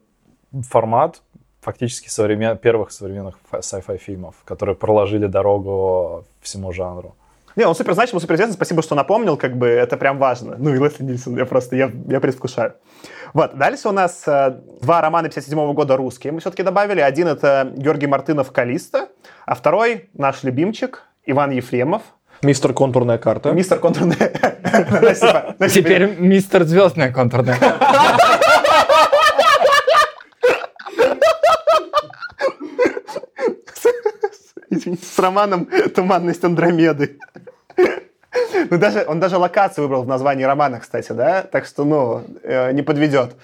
[0.69, 1.21] формат
[1.61, 2.57] фактически современ...
[2.57, 7.15] первых современных sci-fi фильмов, которые проложили дорогу всему жанру.
[7.55, 10.55] Не, он супер значимый, супер известный, спасибо, что напомнил, как бы это прям важно.
[10.57, 12.75] Ну и Лесли Нильсон, я просто, я, я предвкушаю.
[13.33, 16.99] Вот, дальше у нас э, два романа 57 года русские мы все-таки добавили.
[17.01, 19.09] Один это Георгий Мартынов «Калиста»,
[19.45, 22.01] а второй наш любимчик Иван Ефремов,
[22.43, 23.51] Мистер Контурная карта.
[23.51, 23.77] мистер.
[25.55, 25.55] Спасибо.
[25.69, 27.57] Теперь мистер Звездная контурная.
[34.71, 37.19] Извините, с романом «Туманность Андромеды».
[38.71, 41.43] Ну, даже, он даже локацию выбрал в названии романа, кстати, да?
[41.43, 43.35] Так что, ну, э, не подведет.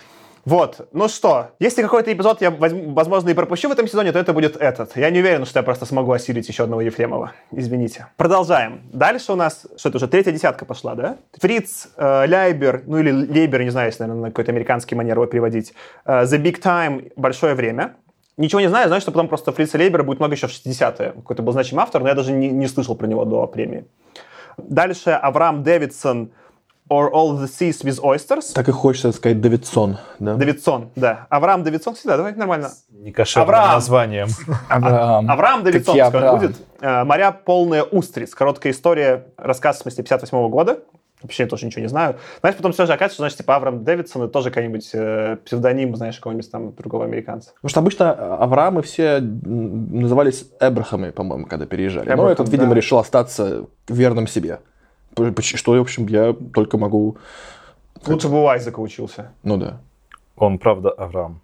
[0.45, 4.31] Вот, ну что, если какой-то эпизод я, возможно, и пропущу в этом сезоне, то это
[4.31, 4.95] будет этот.
[4.95, 7.33] Я не уверен, что я просто смогу осилить еще одного Ефремова.
[7.51, 8.07] Извините.
[8.15, 8.83] Продолжаем.
[8.93, 11.17] Дальше у нас, что это уже, третья десятка пошла, да?
[11.37, 15.25] Фриц, э, Ляйбер, ну или Лейбер, не знаю, если, наверное, на какой-то американский манер его
[15.25, 15.73] переводить.
[16.05, 17.95] Э, The Big Time, Большое время.
[18.37, 21.11] Ничего не знаю, знаю, что потом просто Фрица Лейбера будет много еще в 60-е.
[21.11, 23.83] Какой-то был значимый автор, но я даже не, не слышал про него до премии.
[24.57, 26.31] Дальше Авраам Дэвидсон
[26.89, 28.53] Or All the Seas with Oysters.
[28.53, 30.35] Так и хочется сказать Давидсон, да?
[30.35, 31.27] Давидсон, да.
[31.29, 32.69] Авраам Давидсон всегда, давай нормально.
[32.89, 33.73] Некошерным Авраам.
[33.73, 34.27] названием.
[34.69, 35.29] Авраам.
[35.29, 36.39] Авраам Давидсон, Авраам?
[36.39, 36.55] будет.
[36.79, 38.33] Э, «Моря полные устриц».
[38.33, 40.79] Короткая история, рассказ, в смысле, 58 года.
[41.21, 42.17] Вообще тоже ничего не знаю.
[42.41, 45.95] Знаешь, потом все же оказывается, что, значит, типа Авраам Дэвидсон это тоже какой-нибудь э, псевдоним,
[45.95, 47.53] знаешь, какого-нибудь там другого американца.
[47.55, 52.07] Потому что обычно Авраамы все назывались Эбрахами, по-моему, когда переезжали.
[52.07, 52.75] Но Эбрахам, этот, видимо, да.
[52.75, 54.59] решил остаться верным себе.
[55.41, 57.17] Что, в общем, я только могу...
[58.05, 59.31] Лучше бы у Айзека учился.
[59.41, 59.81] Ну да.
[60.35, 61.41] Он, правда, Авраам.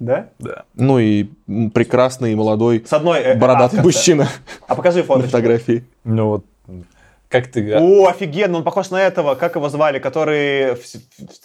[0.00, 0.30] Да?
[0.38, 0.64] Да.
[0.74, 1.28] Ну и
[1.72, 3.20] прекрасный молодой С одной...
[3.20, 4.28] э, бородатый а, мужчина
[4.66, 5.84] А покажи фотографии.
[6.04, 6.44] Ну вот,
[7.30, 7.76] как ты...
[7.78, 10.98] О, офигенно, он похож на этого, как его звали, который все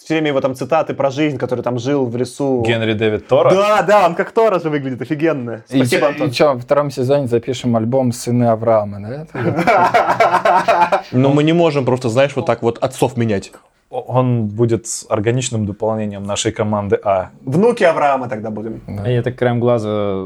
[0.10, 2.64] время его там цитаты про жизнь, который там жил в лесу.
[2.66, 3.52] Генри Дэвид Тора?
[3.52, 5.64] Да, да, он как Тора же выглядит, офигенно.
[5.70, 6.28] И, Спасибо, чё- Антон.
[6.30, 11.04] и что, во втором сезоне запишем альбом «Сыны Авраама», да?
[11.12, 13.52] Но мы не можем просто, знаешь, вот так вот отцов менять.
[13.92, 17.30] Он будет с органичным дополнением нашей команды А.
[17.42, 18.82] Внуки Авраама тогда будем.
[18.88, 20.26] А я так краем глаза...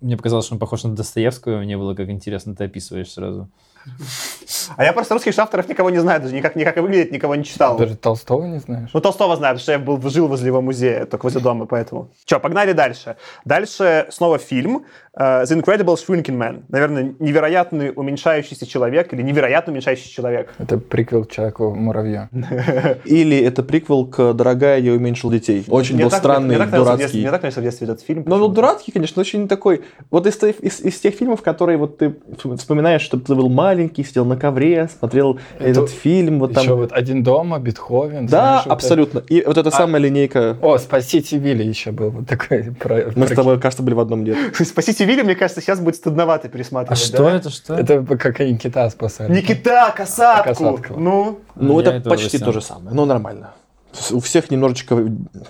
[0.00, 1.58] Мне показалось, что он похож на Достоевского.
[1.58, 3.48] Мне было как интересно, ты описываешь сразу.
[4.76, 7.44] А я просто русских авторов никого не знаю, даже никак, никак и выглядит, никого не
[7.44, 7.76] читал.
[7.76, 8.90] Даже Толстого не знаешь?
[8.92, 12.10] Ну, Толстого знаю, потому что я был, жил возле его музея, только возле дома, поэтому.
[12.24, 13.16] Че, погнали дальше.
[13.44, 16.62] Дальше снова фильм э, The Incredible Shrinking Man.
[16.68, 20.52] Наверное, невероятный уменьшающийся человек или невероятно уменьшающийся человек.
[20.58, 22.28] Это приквел к Человеку-муравью.
[23.04, 25.64] Или это приквел к «Дорогая, я уменьшил детей».
[25.68, 27.20] Очень был странный, дурацкий.
[27.20, 28.24] Мне так нравился в детстве этот фильм.
[28.26, 29.82] Ну, ну, дурацкий, конечно, очень такой.
[30.10, 32.14] Вот из, тех- из, из тех фильмов, которые вот ты
[32.56, 36.64] вспоминаешь, что ты был маленький, сидел на ковре, смотрел этот фильм, вот там.
[36.64, 38.26] Еще вот «Один дома», Бетховен.
[38.26, 39.18] да, знаешь, вот абсолютно.
[39.20, 40.38] И вот эта самая линейка.
[40.38, 40.66] это.
[40.66, 42.72] О, «Спасите Вилли» еще был вот такой.
[42.80, 44.36] про- Мы с про- тобой, кажется, были в одном лет.
[44.56, 46.98] Спасите Вилли, мне кажется, сейчас будет стыдновато А пересматривать.
[46.98, 47.36] что да?
[47.36, 47.74] это, что?
[47.74, 49.32] Это как они кита спасали.
[49.32, 50.48] Никита, касатку!
[50.48, 51.00] Касатку.
[51.00, 52.94] Ну, Ну, Я это почти то же самое.
[52.94, 53.52] Ну, нормально.
[53.92, 54.96] С- У всех немножечко...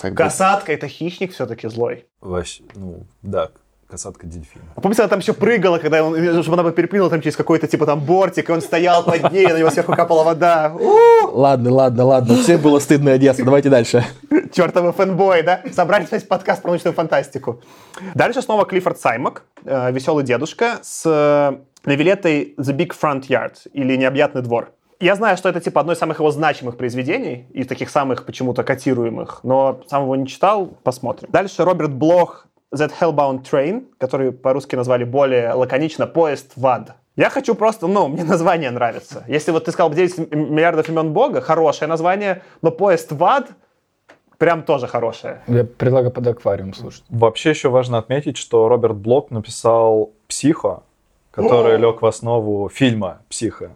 [0.01, 2.07] Как бы, касатка это хищник все-таки злой.
[2.21, 3.51] Вообще, ну, да,
[3.93, 4.65] касатка дельфина.
[4.75, 7.67] А помните, она там еще прыгала, когда он, чтобы она бы перепрыгнула там через какой-то
[7.67, 10.73] типа там бортик, и он стоял под ней, на него сверху капала вода.
[11.31, 12.37] Ладно, ладно, ладно.
[12.37, 13.45] Всем было стыдно надеюсь.
[13.45, 14.03] Давайте дальше.
[14.51, 15.61] Чертовы фэнбои, да?
[15.73, 17.61] Собрали весь подкаст про научную фантастику.
[18.15, 23.95] Дальше снова Клиффорд Саймак, э, веселый дедушка, с э, новелетой The Big Front Yard, или
[23.97, 24.73] Необъятный двор.
[25.01, 28.63] Я знаю, что это типа одно из самых его значимых произведений, и таких самых почему-то
[28.63, 31.29] котируемых, но сам его не читал, посмотрим.
[31.31, 36.95] Дальше Роберт Блох That Hellbound Train, который по-русски назвали более лаконично «Поезд в ад».
[37.17, 39.25] Я хочу просто, ну, мне название нравится.
[39.29, 43.49] Если вот ты сказал бы 9 миллиардов имен Бога, хорошее название, но «Поезд в ад»
[44.39, 45.43] прям тоже хорошее.
[45.47, 47.05] Я предлагаю под аквариум слушать.
[47.11, 50.83] Вообще еще важно отметить, что Роберт Блок написал «Психо»,
[51.31, 53.71] который лег в основу фильма «Психо».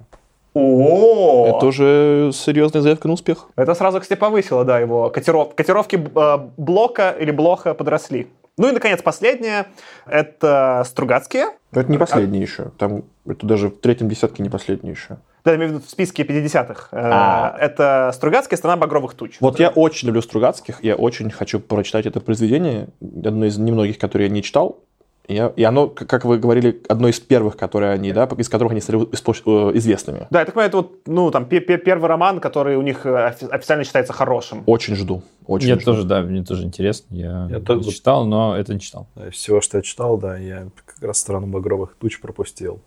[0.55, 3.49] О, Это уже серьезная заявка на успех.
[3.57, 5.55] Это сразу, кстати, повысило, да, его котиров...
[5.55, 8.29] котировки э, блока или блоха подросли.
[8.59, 9.67] Ну и, наконец, последнее.
[10.07, 11.49] Это Стругацкие.
[11.73, 12.71] Но это не последний еще.
[12.79, 15.19] Там это даже в третьем десятке не последний еще.
[15.45, 16.89] Да, я имею в виду в списке 50-х.
[16.91, 17.57] Э, А.
[17.61, 19.37] Это Стругацкие «Страна багровых туч».
[19.41, 24.29] Вот я очень люблю Стругацких, я очень хочу прочитать это произведение, одно из немногих, которые
[24.29, 24.81] я не читал.
[25.29, 28.81] Я- и оно, как вы говорили, одно из первых, которые они, да, из которых они
[28.81, 30.29] стали э, известными.
[30.31, 33.05] Да, я так понимаю, это вот, ну, там, пе- пе- первый роман, который у них
[33.07, 34.63] э, офи- официально считается хорошим.
[34.67, 35.23] Очень жду.
[35.47, 35.85] Очень Я жду.
[35.85, 37.07] тоже, да, мне тоже интересно.
[37.15, 39.09] Я, Я не тоже- читал, но это не читал.
[39.17, 42.81] Из всего, что я читал, да, я как раз «Страну багровых туч» пропустил.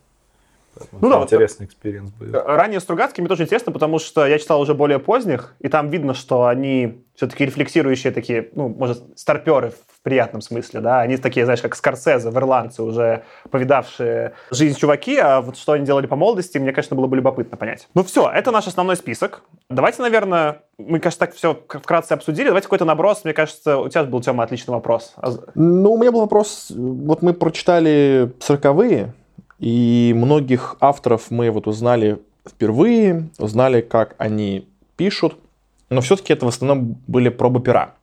[0.76, 2.36] Поэтому Ну да, вот- интересный experience будет.
[2.36, 5.90] Э, Ранее Стругацкие мне тоже интересно, потому что я читал уже более поздних, и там
[5.90, 11.46] видно, что они все-таки рефлексирующие такие, ну, может, старперы в приятном смысле, да, они такие,
[11.46, 16.58] знаешь, как Скорсезе, верландцы, уже повидавшие жизнь чуваки, а вот что они делали по молодости,
[16.58, 17.90] мне, конечно, было бы любопытно понять.
[17.94, 19.42] Ну все, это наш основной список.
[19.70, 24.06] Давайте, наверное, мы, кажется, так все вкратце обсудили, давайте какой-то наброс, мне кажется, у тебя
[24.06, 25.14] был, Тёма, отличный вопрос.
[25.18, 26.72] А Ну, у меня был вопрос.
[26.74, 29.14] Вот мы прочитали сороковые,
[29.60, 35.36] и многих авторов мы вот узнали впервые, узнали, как они пишут,
[35.90, 37.96] но все-таки это в основном были пробы пера.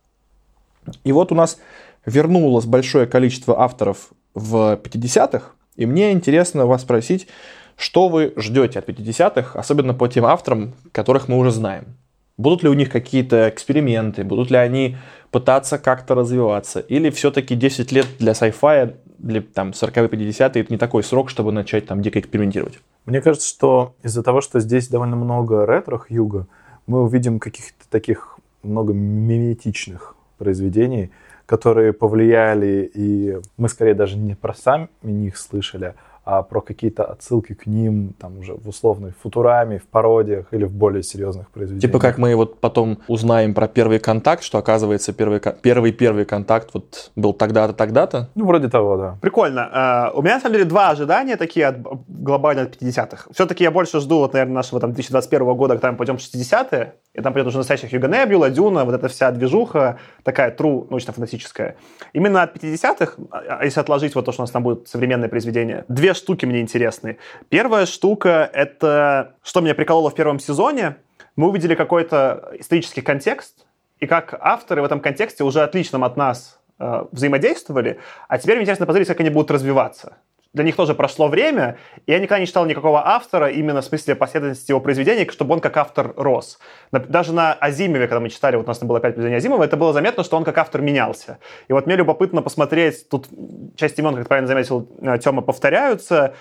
[1.03, 1.59] И вот у нас
[2.07, 7.27] вернулось большое количество авторов в 50-х, и мне интересно вас спросить,
[7.75, 11.97] что вы ждете от 50-х, особенно по тем авторам, которых мы уже знаем.
[12.37, 14.97] Будут ли у них какие-то эксперименты, будут ли они
[15.31, 21.03] пытаться как-то развиваться, или все-таки 10 лет для sci-fi, для там 40-50 это не такой
[21.03, 22.79] срок, чтобы начать там дико экспериментировать.
[23.05, 26.47] Мне кажется, что из-за того, что здесь довольно много ретро-хьюга,
[26.85, 31.11] мы увидим каких-то таких много миметичных произведений,
[31.47, 35.95] которые повлияли, и мы скорее даже не про сами них слышали,
[36.27, 40.73] а про какие-то отсылки к ним, там уже в условной футураме, в пародиях или в
[40.73, 41.81] более серьезных произведениях.
[41.81, 46.71] Типа как мы вот потом узнаем про первый контакт, что оказывается первый первый первый контакт
[46.73, 48.29] вот был тогда-то, тогда-то.
[48.35, 49.17] Ну, вроде того, да.
[49.21, 49.69] Прикольно.
[49.71, 51.77] А, у меня, на самом деле, два ожидания такие от
[52.09, 53.29] глобально от 50-х.
[53.31, 56.93] Все-таки я больше жду, вот, наверное, нашего там 2021 года, когда мы пойдем в 60-е,
[57.13, 61.77] и там придет уже настоящих Юга Небюла, Дюна, вот эта вся движуха, такая true научно-фантастическая.
[62.11, 65.85] Именно от 50-х, а, если отложить вот то, что у нас там будет современное произведение,
[65.87, 67.17] две штуки мне интересны.
[67.49, 70.97] Первая штука— это, что меня прикололо в первом сезоне,
[71.35, 73.65] мы увидели какой-то исторический контекст,
[73.99, 78.63] и как авторы в этом контексте уже отличном от нас э, взаимодействовали, а теперь мне
[78.63, 80.17] интересно посмотреть, как они будут развиваться
[80.57, 84.15] для них тоже прошло время, и я никогда не читал никакого автора именно в смысле
[84.15, 86.59] последовательности его произведений, чтобы он как автор рос.
[86.91, 89.93] Даже на Азимове, когда мы читали, вот у нас было опять произведение Азимова, это было
[89.93, 91.37] заметно, что он как автор менялся.
[91.69, 93.27] И вот мне любопытно посмотреть, тут
[93.75, 96.33] часть имен, как правильно заметил э, Тёма, повторяются,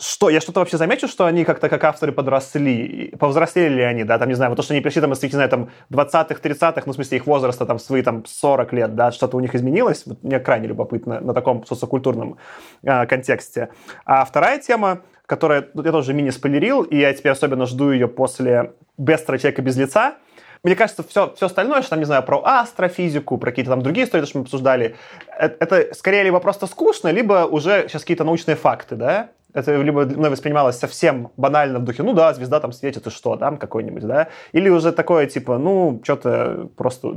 [0.00, 4.18] что, я что-то вообще замечу, что они как-то как авторы подросли, повзрослели ли они, да,
[4.18, 6.82] там, не знаю, вот то, что они пришли там, из, не знаю, там, 20-х, 30-х,
[6.86, 10.04] ну, в смысле, их возраста, там, свои, там, 40 лет, да, что-то у них изменилось,
[10.06, 12.38] вот, мне крайне любопытно на таком социокультурном
[12.82, 13.70] э, контексте.
[14.04, 19.38] А вторая тема, которая, я тоже мини-спойлерил, и я теперь особенно жду ее после «Бестра
[19.38, 20.16] человека без лица»,
[20.62, 24.06] мне кажется, все, все остальное, что там, не знаю, про астрофизику, про какие-то там другие
[24.06, 24.96] истории, что мы обсуждали,
[25.38, 30.04] это, это скорее либо просто скучно, либо уже сейчас какие-то научные факты, да, это либо
[30.04, 34.06] мной воспринималось совсем банально в духе, ну да, звезда там светит, и что, там какой-нибудь,
[34.06, 37.08] да, или уже такое, типа, ну, что-то просто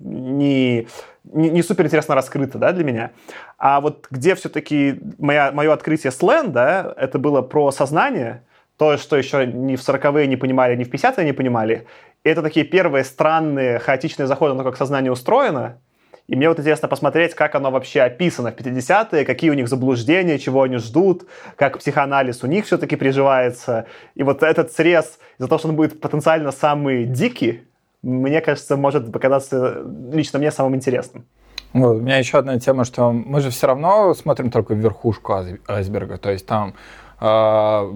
[0.00, 0.88] не,
[1.24, 3.10] не, не супер интересно раскрыто, да, для меня.
[3.58, 8.44] А вот где все-таки моя, мое открытие слен, да, это было про сознание,
[8.78, 11.86] то, что еще ни в 40-е не понимали, ни в 50-е не понимали.
[12.24, 15.82] Это такие первые странные, хаотичные заходы на то, как сознание устроено,
[16.26, 20.38] и мне вот интересно посмотреть, как оно вообще описано в 50-е, какие у них заблуждения,
[20.38, 23.86] чего они ждут, как психоанализ у них все-таки приживается.
[24.14, 27.64] И вот этот срез, из-за того, что он будет потенциально самый дикий,
[28.02, 29.82] мне кажется, может показаться
[30.12, 31.26] лично мне самым интересным.
[31.74, 35.34] Вот, у меня еще одна тема, что мы же все равно смотрим только верхушку
[35.68, 36.74] айсберга, то есть там
[37.20, 37.92] э,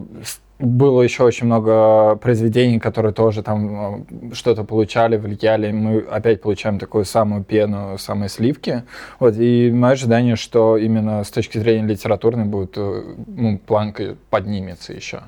[0.58, 5.70] было еще очень много произведений, которые тоже там э, что-то получали, влияли.
[5.70, 8.82] Мы опять получаем такую самую пену, самые сливки.
[9.20, 14.92] Вот, и мое ожидание, что именно с точки зрения литературной будет, э, ну, планка поднимется
[14.92, 15.20] еще.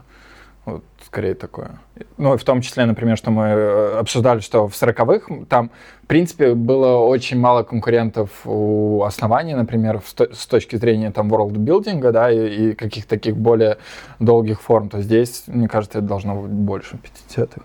[1.11, 1.81] Скорее такое.
[2.18, 5.73] Ну, в том числе, например, что мы э, обсуждали, что в 40-х там,
[6.05, 12.31] в принципе, было очень мало конкурентов у основания, например, с точки зрения там world-билдинга, да,
[12.31, 13.79] и, и каких-то таких более
[14.20, 14.88] долгих форм.
[14.88, 17.62] То здесь, мне кажется, это должно быть больше 50-х.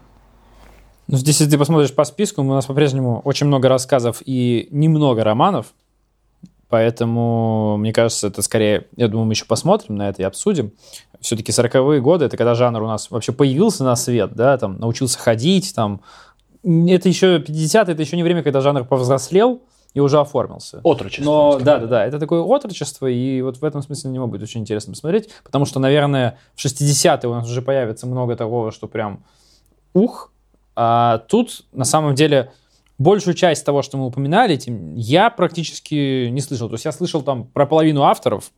[1.08, 5.24] Ну, здесь, если ты посмотришь по списку, у нас по-прежнему очень много рассказов и немного
[5.24, 5.68] романов.
[6.70, 10.72] Поэтому, мне кажется, это скорее, я думаю, мы еще посмотрим на это и обсудим.
[11.22, 15.20] Все-таки 40-е годы, это когда жанр у нас вообще появился на свет, да, там, научился
[15.20, 16.02] ходить, там.
[16.64, 19.62] Это еще 50-е, это еще не время, когда жанр повзрослел
[19.94, 20.82] и уже оформился.
[20.84, 21.24] Отрочество.
[21.24, 24.42] Но, да, да, да, это такое отрочество, и вот в этом смысле на него будет
[24.42, 28.88] очень интересно посмотреть, потому что, наверное, в 60-е у нас уже появится много такого, что
[28.88, 29.24] прям
[29.94, 30.32] ух,
[30.76, 32.52] а тут, на самом деле,
[32.98, 34.60] большую часть того, что мы упоминали,
[34.96, 36.70] я практически не слышал.
[36.70, 38.52] То есть я слышал там про половину авторов.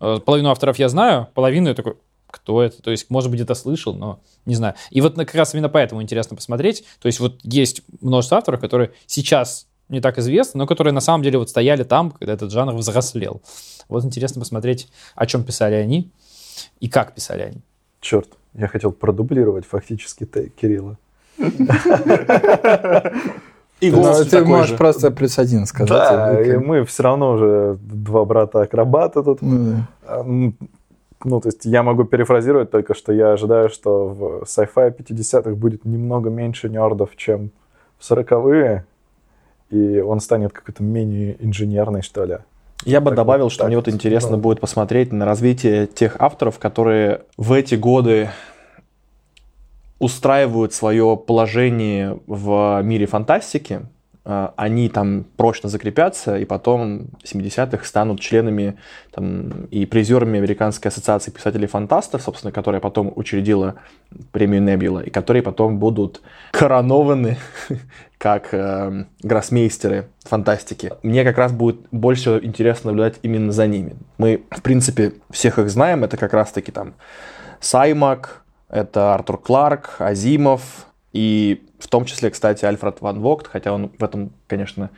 [0.00, 1.96] Э, половину авторов я знаю, половину я такой,
[2.28, 2.80] кто это?
[2.82, 4.74] То есть, может быть, это слышал, но не знаю.
[4.90, 6.84] И вот как раз именно поэтому интересно посмотреть.
[7.00, 11.24] То есть вот есть множество авторов, которые сейчас не так известны, но которые на самом
[11.24, 13.42] деле вот стояли там, когда этот жанр взрослел.
[13.88, 16.12] Вот интересно посмотреть, о чем писали они
[16.78, 17.58] и как писали они.
[18.00, 20.96] Черт, я хотел продублировать фактически Кирилла.
[23.80, 24.76] И голос ну, ты можешь же.
[24.76, 25.88] просто плюс один сказать.
[25.88, 29.40] Да, и мы все равно уже два брата-акробата тут.
[29.42, 30.22] Ну, да.
[30.22, 35.84] ну, то есть я могу перефразировать только, что я ожидаю, что в sci-fi 50-х будет
[35.84, 37.50] немного меньше нердов, чем
[37.98, 38.84] в 40-е,
[39.70, 42.38] и он станет какой-то менее инженерный, что ли.
[42.84, 44.38] Я бы так добавил, вот, что так, мне вот интересно ну.
[44.38, 48.30] будет посмотреть на развитие тех авторов, которые в эти годы
[50.00, 53.82] устраивают свое положение в мире фантастики,
[54.24, 58.76] а, они там прочно закрепятся, и потом в 70-х станут членами
[59.12, 63.76] там, и призерами Американской ассоциации писателей-фантастов, собственно, которая потом учредила
[64.32, 67.38] премию Небила, и которые потом будут коронованы
[68.18, 70.92] как э, гроссмейстеры фантастики.
[71.02, 73.96] Мне как раз будет больше интересно наблюдать именно за ними.
[74.18, 76.94] Мы, в принципе, всех их знаем, это как раз-таки там
[77.60, 83.90] Саймак, это Артур Кларк, Азимов, И в том числе, кстати, Альфред Ван Вогт, хотя он
[83.98, 84.90] в этом, конечно,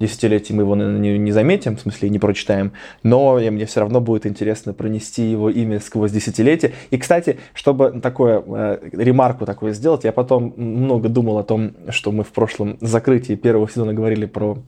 [0.00, 4.26] десятилетии мы его не, не заметим, в смысле не прочитаем, но мне все равно будет
[4.26, 6.72] интересно пронести его имя сквозь десятилетия.
[6.90, 12.10] И, кстати, чтобы такое, э, ремарку такую сделать, я потом много думал о том, что
[12.10, 14.58] мы в прошлом закрытии первого сезона говорили про,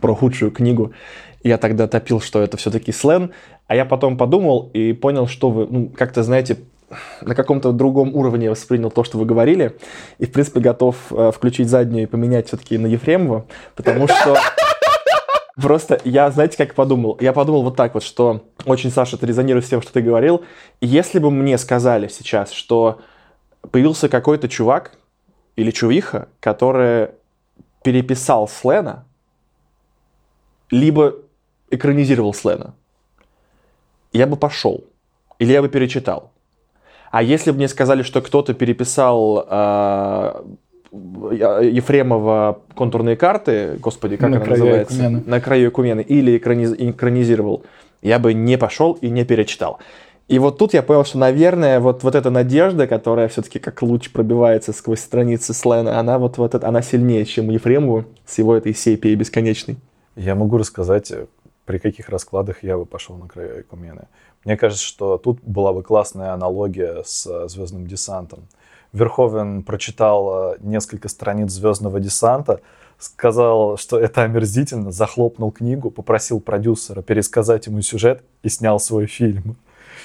[0.00, 0.92] про худшую книгу.
[1.42, 3.30] Я тогда топил, что это все-таки слен,
[3.68, 6.58] а я потом подумал и понял, что вы, ну, как-то, знаете,
[7.20, 9.76] на каком-то другом уровне воспринял то, что вы говорили,
[10.18, 14.36] и, в принципе, готов э, включить заднюю и поменять все-таки на Ефремова, потому что
[15.56, 17.16] Просто я, знаете, как подумал?
[17.20, 20.44] Я подумал вот так вот, что очень, Саша, это резонирует с тем, что ты говорил.
[20.80, 23.00] Если бы мне сказали сейчас, что
[23.70, 24.92] появился какой-то чувак
[25.54, 27.10] или чувиха, который
[27.84, 29.04] переписал Слена,
[30.70, 31.14] либо
[31.70, 32.74] экранизировал Слена,
[34.12, 34.84] я бы пошел.
[35.38, 36.32] Или я бы перечитал.
[37.14, 40.42] А если бы мне сказали, что кто-то переписал э,
[40.90, 44.96] Ефремова контурные карты, господи, как На она называется?
[44.96, 45.22] Экумены.
[45.24, 47.62] На краю Экумены, или экраниз- экранизировал,
[48.02, 49.78] я бы не пошел и не перечитал.
[50.26, 54.10] И вот тут я понял, что, наверное, вот, вот эта надежда, которая все-таки как луч
[54.10, 58.74] пробивается сквозь страницы Слена, она вот, вот это, она сильнее, чем Ефремову с его этой
[58.74, 59.76] сепией бесконечной.
[60.16, 61.12] Я могу рассказать,
[61.64, 64.08] при каких раскладах я бы пошел на краю Экумены.
[64.44, 68.40] Мне кажется, что тут была бы классная аналогия с э, «Звездным десантом».
[68.92, 72.60] Верховен прочитал э, несколько страниц «Звездного десанта»,
[72.98, 79.56] сказал, что это омерзительно, захлопнул книгу, попросил продюсера пересказать ему сюжет и снял свой фильм.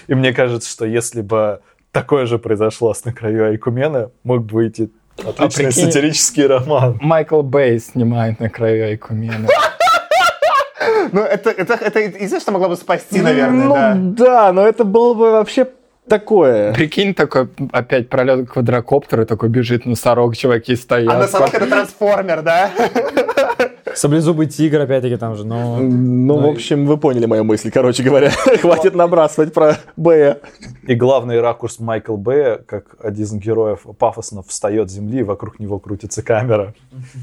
[0.08, 1.62] И мне кажется, что если бы
[1.92, 6.98] такое же произошло с «На краю Айкумена», мог бы выйти отличный прикинь- сатирический роман.
[7.02, 9.48] Майкл Бэй снимает на краю Айкумены.
[11.12, 13.93] Ну, это, это, это единственное, что могло бы спасти, наверное, ну, да.
[13.95, 15.68] да, но это было бы вообще
[16.08, 16.74] такое.
[16.74, 21.14] Прикинь, такой опять пролет квадрокоптер, и такой бежит носорог, чуваки стоят.
[21.14, 22.72] А носорог это трансформер, да?
[24.00, 25.78] Саблезубый тигр, опять-таки, там же, но...
[25.78, 28.30] Ну, в Ну, общем, вы поняли мою мысль, короче говоря.
[28.62, 30.39] Хватит набрасывать про Бэя.
[30.88, 35.60] И главный ракурс Майкл Бэя, как один из героев пафосно встает с земли, и вокруг
[35.60, 36.74] него крутится камера.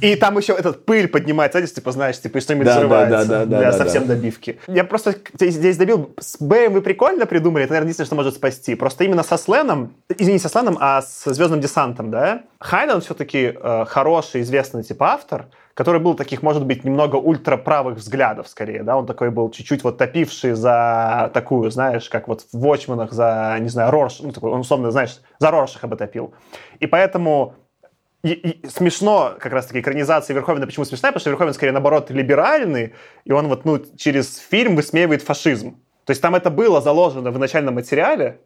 [0.03, 3.17] И там еще этот пыль поднимается, знаете, типа, знаешь, типа, что-нибудь Да, да, взрывается.
[3.17, 4.59] да, да, да, для да, совсем добивки.
[4.67, 6.11] Я просто здесь, здесь добил.
[6.21, 8.75] С Бэем вы прикольно придумали, это, наверное, единственное, что может спасти.
[8.75, 12.43] Просто именно со Сленом, извини, не со Сленом, а с Звездным десантом, да?
[12.61, 15.47] Хайнен все-таки э, хороший, известный, типа, автор,
[15.77, 18.97] который был таких, может быть, немного ультраправых взглядов, скорее, да?
[18.97, 23.69] Он такой был чуть-чуть вот топивший за такую, знаешь, как вот в Watchmen'ах за, не
[23.69, 26.33] знаю, Рорш, ну, такой, он, условно, знаешь, за Роршаха бы топил.
[26.81, 27.57] И поэтому
[28.23, 30.65] и, и смешно, как раз-таки, экранизация Верховина.
[30.65, 31.13] Почему смешная?
[31.13, 32.95] Потому что Верховен, скорее, наоборот, либеральный,
[33.27, 35.79] и он вот, ну, через фильм высмеивает фашизм.
[36.07, 38.41] То есть там это было заложено в начальном материале,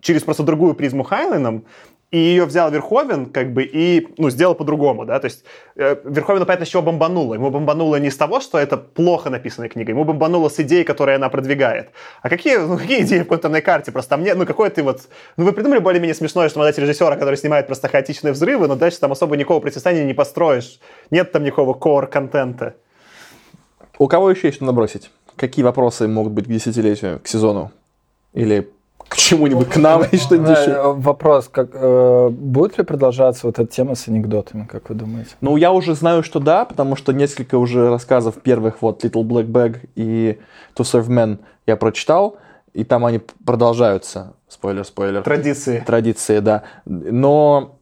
[0.00, 1.66] через просто другую призму Хайнленом,
[2.10, 5.44] и ее взял Верховен, как бы, и, ну, сделал по-другому, да, то есть
[5.74, 7.34] э, Верховену, понятно, с чего бомбануло.
[7.34, 11.16] Ему бомбануло не с того, что это плохо написанная книга, ему бомбануло с идеей, которую
[11.16, 11.90] она продвигает.
[12.22, 13.90] А какие, ну, какие идеи в контурной карте?
[13.90, 15.08] Просто там нет, ну, какой ты вот...
[15.36, 19.00] Ну, вы придумали более-менее смешное, что дать режиссера, который снимает просто хаотичные взрывы, но дальше
[19.00, 20.78] там особо никакого противостояния не построишь.
[21.10, 22.74] Нет там никакого core-контента.
[23.98, 25.10] У кого еще есть что набросить?
[25.34, 27.72] Какие вопросы могут быть к десятилетию, к сезону?
[28.32, 28.70] Или
[29.08, 30.70] к чему-нибудь, к нам и что-нибудь еще?
[30.70, 35.30] э, Вопрос, как, э, будет ли продолжаться вот эта тема с анекдотами, как вы думаете?
[35.40, 39.46] Ну, я уже знаю, что да, потому что несколько уже рассказов первых, вот Little Black
[39.46, 40.38] Bag и
[40.76, 42.36] To Serve Men я прочитал,
[42.72, 44.34] и там они продолжаются.
[44.48, 45.22] Спойлер, спойлер.
[45.22, 45.82] Традиции.
[45.86, 46.64] Традиции, да.
[46.84, 47.78] Но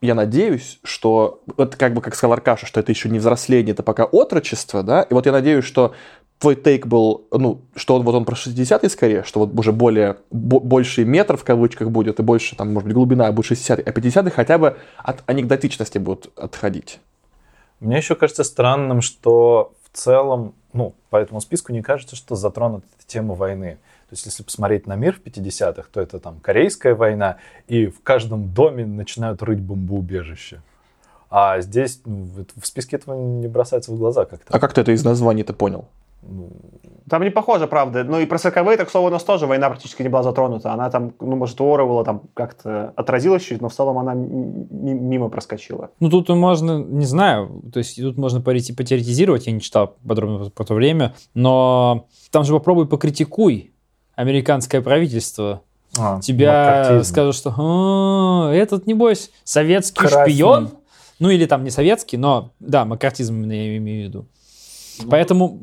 [0.00, 3.82] я надеюсь, что, вот как бы как сказал Аркаша, что это еще не взросление, это
[3.82, 5.94] пока отрочество, да, и вот я надеюсь, что
[6.38, 10.18] твой тейк был, ну, что он, вот он про 60-й скорее, что вот уже более,
[10.30, 13.90] бо- больше метр в кавычках будет, и больше, там, может быть, глубина будет 60-й, а
[13.90, 17.00] 50-й хотя бы от анекдотичности будут отходить.
[17.80, 22.86] Мне еще кажется странным, что в целом, ну, по этому списку не кажется, что затронута
[23.06, 23.78] тема войны.
[24.08, 28.02] То есть, если посмотреть на мир в 50-х, то это там Корейская война, и в
[28.02, 30.62] каждом доме начинают рыть бомбоубежище.
[31.28, 34.54] А здесь ну, в списке этого не бросается в глаза как-то.
[34.54, 35.86] А как ты это из названия-то понял?
[36.28, 36.50] Ну,
[37.08, 38.02] Там не похоже, правда.
[38.04, 40.72] Ну и про 40 так, к слову, у нас тоже война практически не была затронута.
[40.72, 45.28] Она там, ну, может, у Оруэлла там как-то отразилась чуть, но в целом она мимо
[45.28, 45.90] проскочила.
[46.00, 50.64] Ну, тут можно, не знаю, то есть тут можно потеоретизировать, я не читал подробно про
[50.64, 53.72] то время, но там же попробуй покритикуй
[54.16, 55.62] американское правительство.
[55.98, 57.10] а, Тебя макартизм.
[57.12, 60.32] скажут, что «А, этот, небось, советский Красный.
[60.32, 60.70] шпион.
[61.18, 64.26] Ну, или там не советский, но, да, макартизм именно я имею в виду.
[65.10, 65.58] Поэтому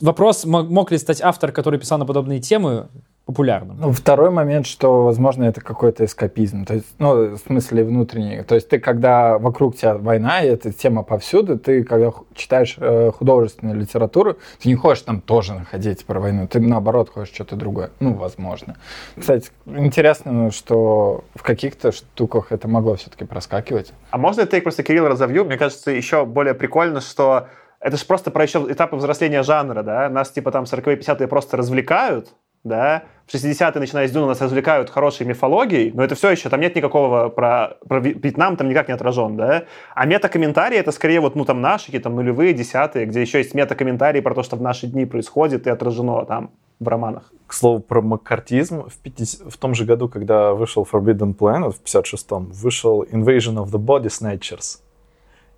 [0.00, 2.88] вопрос, мо- мог ли стать автор, который писал на подобные темы,
[3.26, 3.76] популярным.
[3.80, 6.64] Ну, второй момент, что, возможно, это какой-то эскапизм.
[6.64, 8.42] То есть, ну, в смысле внутренний.
[8.44, 13.10] То есть ты, когда вокруг тебя война, и эта тема повсюду, ты, когда читаешь э,
[13.10, 16.46] художественную литературу, ты не хочешь там тоже находить про войну.
[16.46, 17.90] Ты, наоборот, хочешь что-то другое.
[17.98, 18.76] Ну, возможно.
[19.18, 23.92] Кстати, интересно, ну, что в каких-то штуках это могло все-таки проскакивать.
[24.10, 25.44] А можно я тейк просто Кирилл разовью?
[25.44, 27.48] Мне кажется, еще более прикольно, что
[27.86, 30.08] это же просто про еще этапы взросления жанра, да?
[30.08, 32.34] Нас типа там 40-е, 50-е просто развлекают,
[32.64, 33.04] да?
[33.28, 36.74] В 60-е, начиная с Дюна, нас развлекают хорошей мифологией, но это все еще, там нет
[36.74, 39.66] никакого про, про Вьетнам, там никак не отражен, да?
[39.94, 44.20] А метакомментарии это скорее вот, ну, там наши, какие-то нулевые, десятые, где еще есть метакомментарии
[44.20, 47.32] про то, что в наши дни происходит и отражено там в романах.
[47.46, 48.88] К слову, про маккартизм.
[48.88, 53.66] В, 50 в том же году, когда вышел Forbidden Planet, в 56-м, вышел Invasion of
[53.66, 54.80] the Body Snatchers.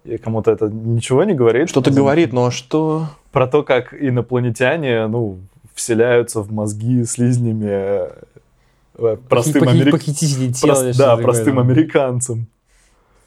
[0.08, 1.68] И кому-то это ничего не говорит?
[1.68, 3.08] Что-то говорит, но что...
[3.32, 5.38] Про то, как инопланетяне, ну,
[5.74, 10.72] вселяются в мозги слизнями э, простым, Похи- амери- Похитители тела.
[10.72, 11.60] прос- или да, простым да.
[11.60, 12.46] американцам.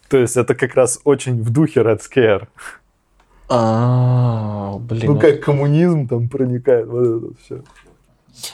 [0.10, 2.48] То есть это как раз очень в духе Red Scare.
[3.48, 5.14] А, блин.
[5.14, 7.62] Ну, как коммунизм там проникает, вот это все.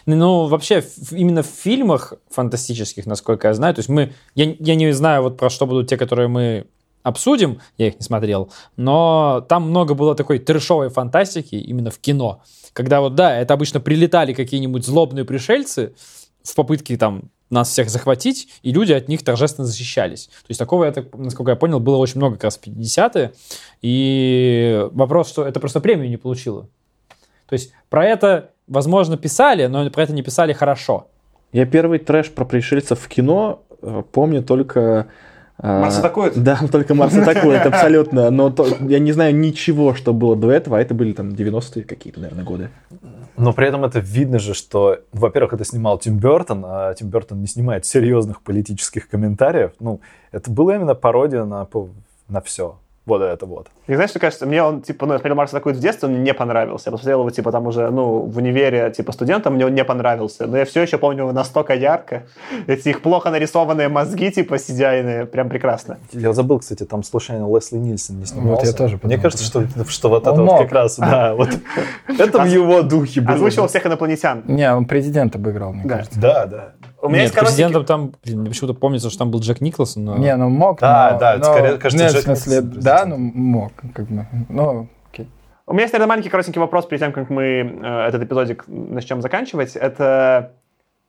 [0.06, 4.76] Ну, вообще, в- именно в фильмах фантастических, насколько я знаю, то есть мы, я, я
[4.76, 6.66] не знаю вот про что будут те, которые мы
[7.08, 12.44] обсудим, я их не смотрел, но там много было такой трешовой фантастики именно в кино,
[12.74, 15.94] когда вот, да, это обычно прилетали какие-нибудь злобные пришельцы
[16.44, 20.28] в попытке там нас всех захватить, и люди от них торжественно защищались.
[20.28, 23.34] То есть такого, я так, насколько я понял, было очень много как раз в 50-е,
[23.82, 26.68] и вопрос, что это просто премию не получило.
[27.48, 31.08] То есть про это, возможно, писали, но про это не писали хорошо.
[31.54, 35.08] Я первый трэш про пришельцев в кино э, помню только...
[35.62, 36.42] Марс атакует?
[36.42, 38.30] Да, только Марс атакует, абсолютно.
[38.30, 41.84] Но то- я не знаю ничего, что было до этого, а это были там 90-е
[41.84, 42.70] какие-то, наверное, годы.
[43.38, 47.40] Но при этом это видно же, что, во-первых, это снимал Тим Бертон, а Тим Бертон
[47.40, 49.72] не снимает серьезных политических комментариев.
[49.80, 50.02] Ну,
[50.32, 51.68] это была именно пародия на,
[52.28, 52.80] на все.
[53.08, 53.68] Вот это вот.
[53.88, 56.16] И знаешь, что кажется, мне он, типа, ну, я смотрел Марса атакует в детстве, он
[56.16, 56.90] мне не понравился.
[56.90, 60.46] Я посмотрел его, типа, там уже, ну, в универе, типа, студентом, мне он не понравился.
[60.46, 62.24] Но я все еще помню его настолько ярко.
[62.68, 66.00] Эти их плохо нарисованные мозги, типа, сидяйные, прям прекрасно.
[66.12, 68.66] Я забыл, кстати, там случайно Лесли Нильсон не снимался.
[68.66, 70.62] я тоже Мне подумал, кажется, что, что вот Он это вот мог.
[70.64, 71.50] как раз, да, вот
[72.08, 73.36] это в его духе было.
[73.36, 74.44] Озвучивал всех инопланетян.
[74.48, 76.20] Не, он президент обыграл, мне кажется.
[76.20, 76.74] Да, да.
[77.02, 80.06] У меня Нет, есть президентом там, блин, мне почему-то помнится, что там был Джек Николсон,
[80.06, 80.18] но...
[80.18, 83.06] Не, ну мог, Да, но- да, но- скорее, кажется, нет, в Джек смысле, Николсон да,
[83.06, 85.30] ну мог, как бы, ну, окей.
[85.68, 89.22] У меня есть, наверное, маленький коротенький вопрос перед тем, как мы э, этот эпизодик начнем
[89.22, 89.76] заканчивать.
[89.76, 90.54] Это,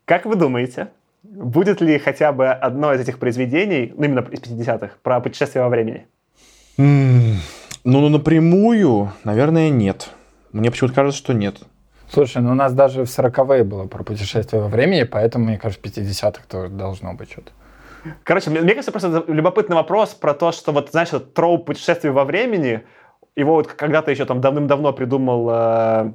[0.04, 0.88] как вы думаете,
[1.22, 5.70] будет ли хотя бы одно из этих произведений, ну, именно из 50-х, про путешествие во
[5.70, 6.06] времени?
[6.76, 7.34] Ну,
[7.84, 10.10] ну, напрямую, наверное, нет.
[10.52, 11.56] Мне почему-то кажется, что нет.
[12.10, 15.82] Слушай, ну у нас даже в 40-е было про путешествие во времени, поэтому, мне кажется,
[15.82, 17.52] в 50-х тоже должно быть что-то.
[18.24, 22.10] Короче, мне, мне кажется, просто любопытный вопрос про то, что вот, знаешь, этот троуп путешествия
[22.10, 22.82] во времени,
[23.36, 26.12] его вот когда-то еще там давным-давно придумал э,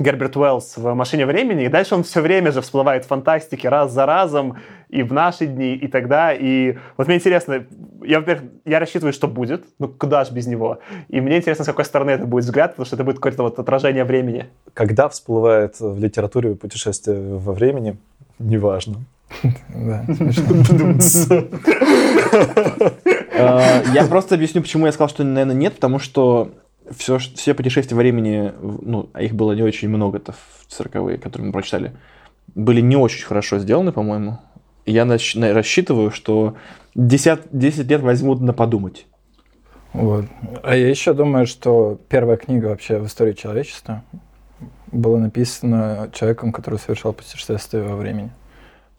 [0.00, 3.90] Герберт Уэллс в «Машине времени», и дальше он все время же всплывает в фантастике раз
[3.92, 4.56] за разом,
[4.88, 7.64] и в наши дни, и тогда, и вот мне интересно,
[8.04, 10.78] я, во-первых, я рассчитываю, что будет, ну куда ж без него,
[11.08, 13.58] и мне интересно, с какой стороны это будет взгляд, потому что это будет какое-то вот
[13.58, 14.46] отражение времени.
[14.72, 17.96] Когда всплывает в литературе путешествие во времени,
[18.38, 18.98] неважно.
[19.74, 20.04] Да.
[23.30, 26.50] Э, Я просто объясню, почему я сказал, что, наверное, нет, потому что
[26.96, 31.52] все, все путешествия времени, ну, а их было не очень много-то в 40-е, которые мы
[31.52, 31.92] прочитали,
[32.54, 34.38] были не очень хорошо сделаны, по-моему.
[34.86, 36.56] Я нач- на- рассчитываю, что
[36.94, 39.06] 10, 10 лет возьмут на подумать.
[39.92, 40.26] Вот.
[40.62, 44.02] А я еще думаю, что первая книга вообще в истории человечества
[44.92, 48.30] была написана человеком, который совершал путешествие во времени.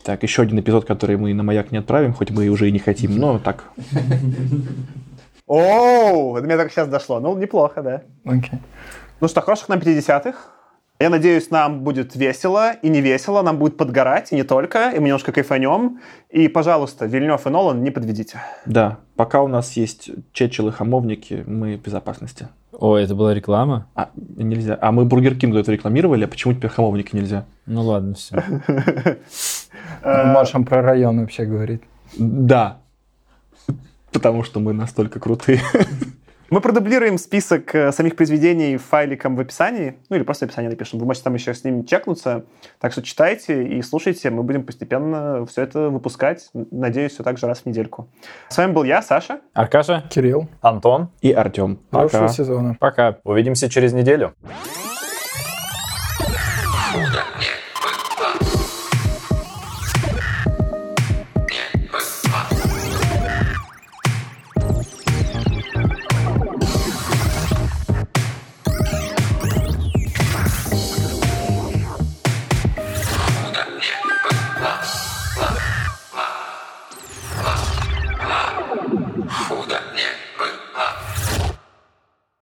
[0.04, 2.80] Так, еще один эпизод, который мы на маяк не отправим, хоть мы уже и не
[2.80, 3.66] хотим, но так.
[5.50, 7.20] Оу, это мне только сейчас дошло.
[7.20, 8.04] Ну, неплохо, да.
[8.24, 8.60] Окей.
[9.20, 10.36] Ну что, хороших нам 50-х.
[11.00, 15.00] Я надеюсь, нам будет весело и не весело, нам будет подгорать, и не только, и
[15.00, 16.02] мы немножко кайфанем.
[16.30, 18.42] И, пожалуйста, Вильнев и Нолан, не подведите.
[18.68, 22.50] Да, пока у нас есть Чечел и хамовники, мы в безопасности.
[22.74, 23.88] Ой, это была реклама?
[23.96, 24.78] А, нельзя.
[24.80, 27.46] А мы Бургер Кингу это рекламировали, а почему теперь хамовники нельзя?
[27.66, 28.44] Ну ладно, все.
[30.04, 31.82] Можем про район вообще говорить.
[32.18, 32.82] Да.
[34.12, 35.62] Потому что мы настолько крутые.
[36.50, 40.98] Мы продублируем список э, самих произведений файликом в описании, ну или просто в описании напишем.
[40.98, 42.46] Вы можете там еще с ними чекнуться.
[42.80, 44.32] Так что читайте и слушайте.
[44.32, 46.50] Мы будем постепенно все это выпускать.
[46.54, 48.10] Надеюсь, все так же раз в недельку.
[48.50, 49.42] С вами был я, Саша.
[49.54, 51.82] Аркаша, Кирилл, Антон, И Артем.
[51.92, 52.76] хорошего сезона.
[52.80, 53.18] пока.
[53.24, 54.34] увидимся через неделю.
[54.44, 54.99] Thank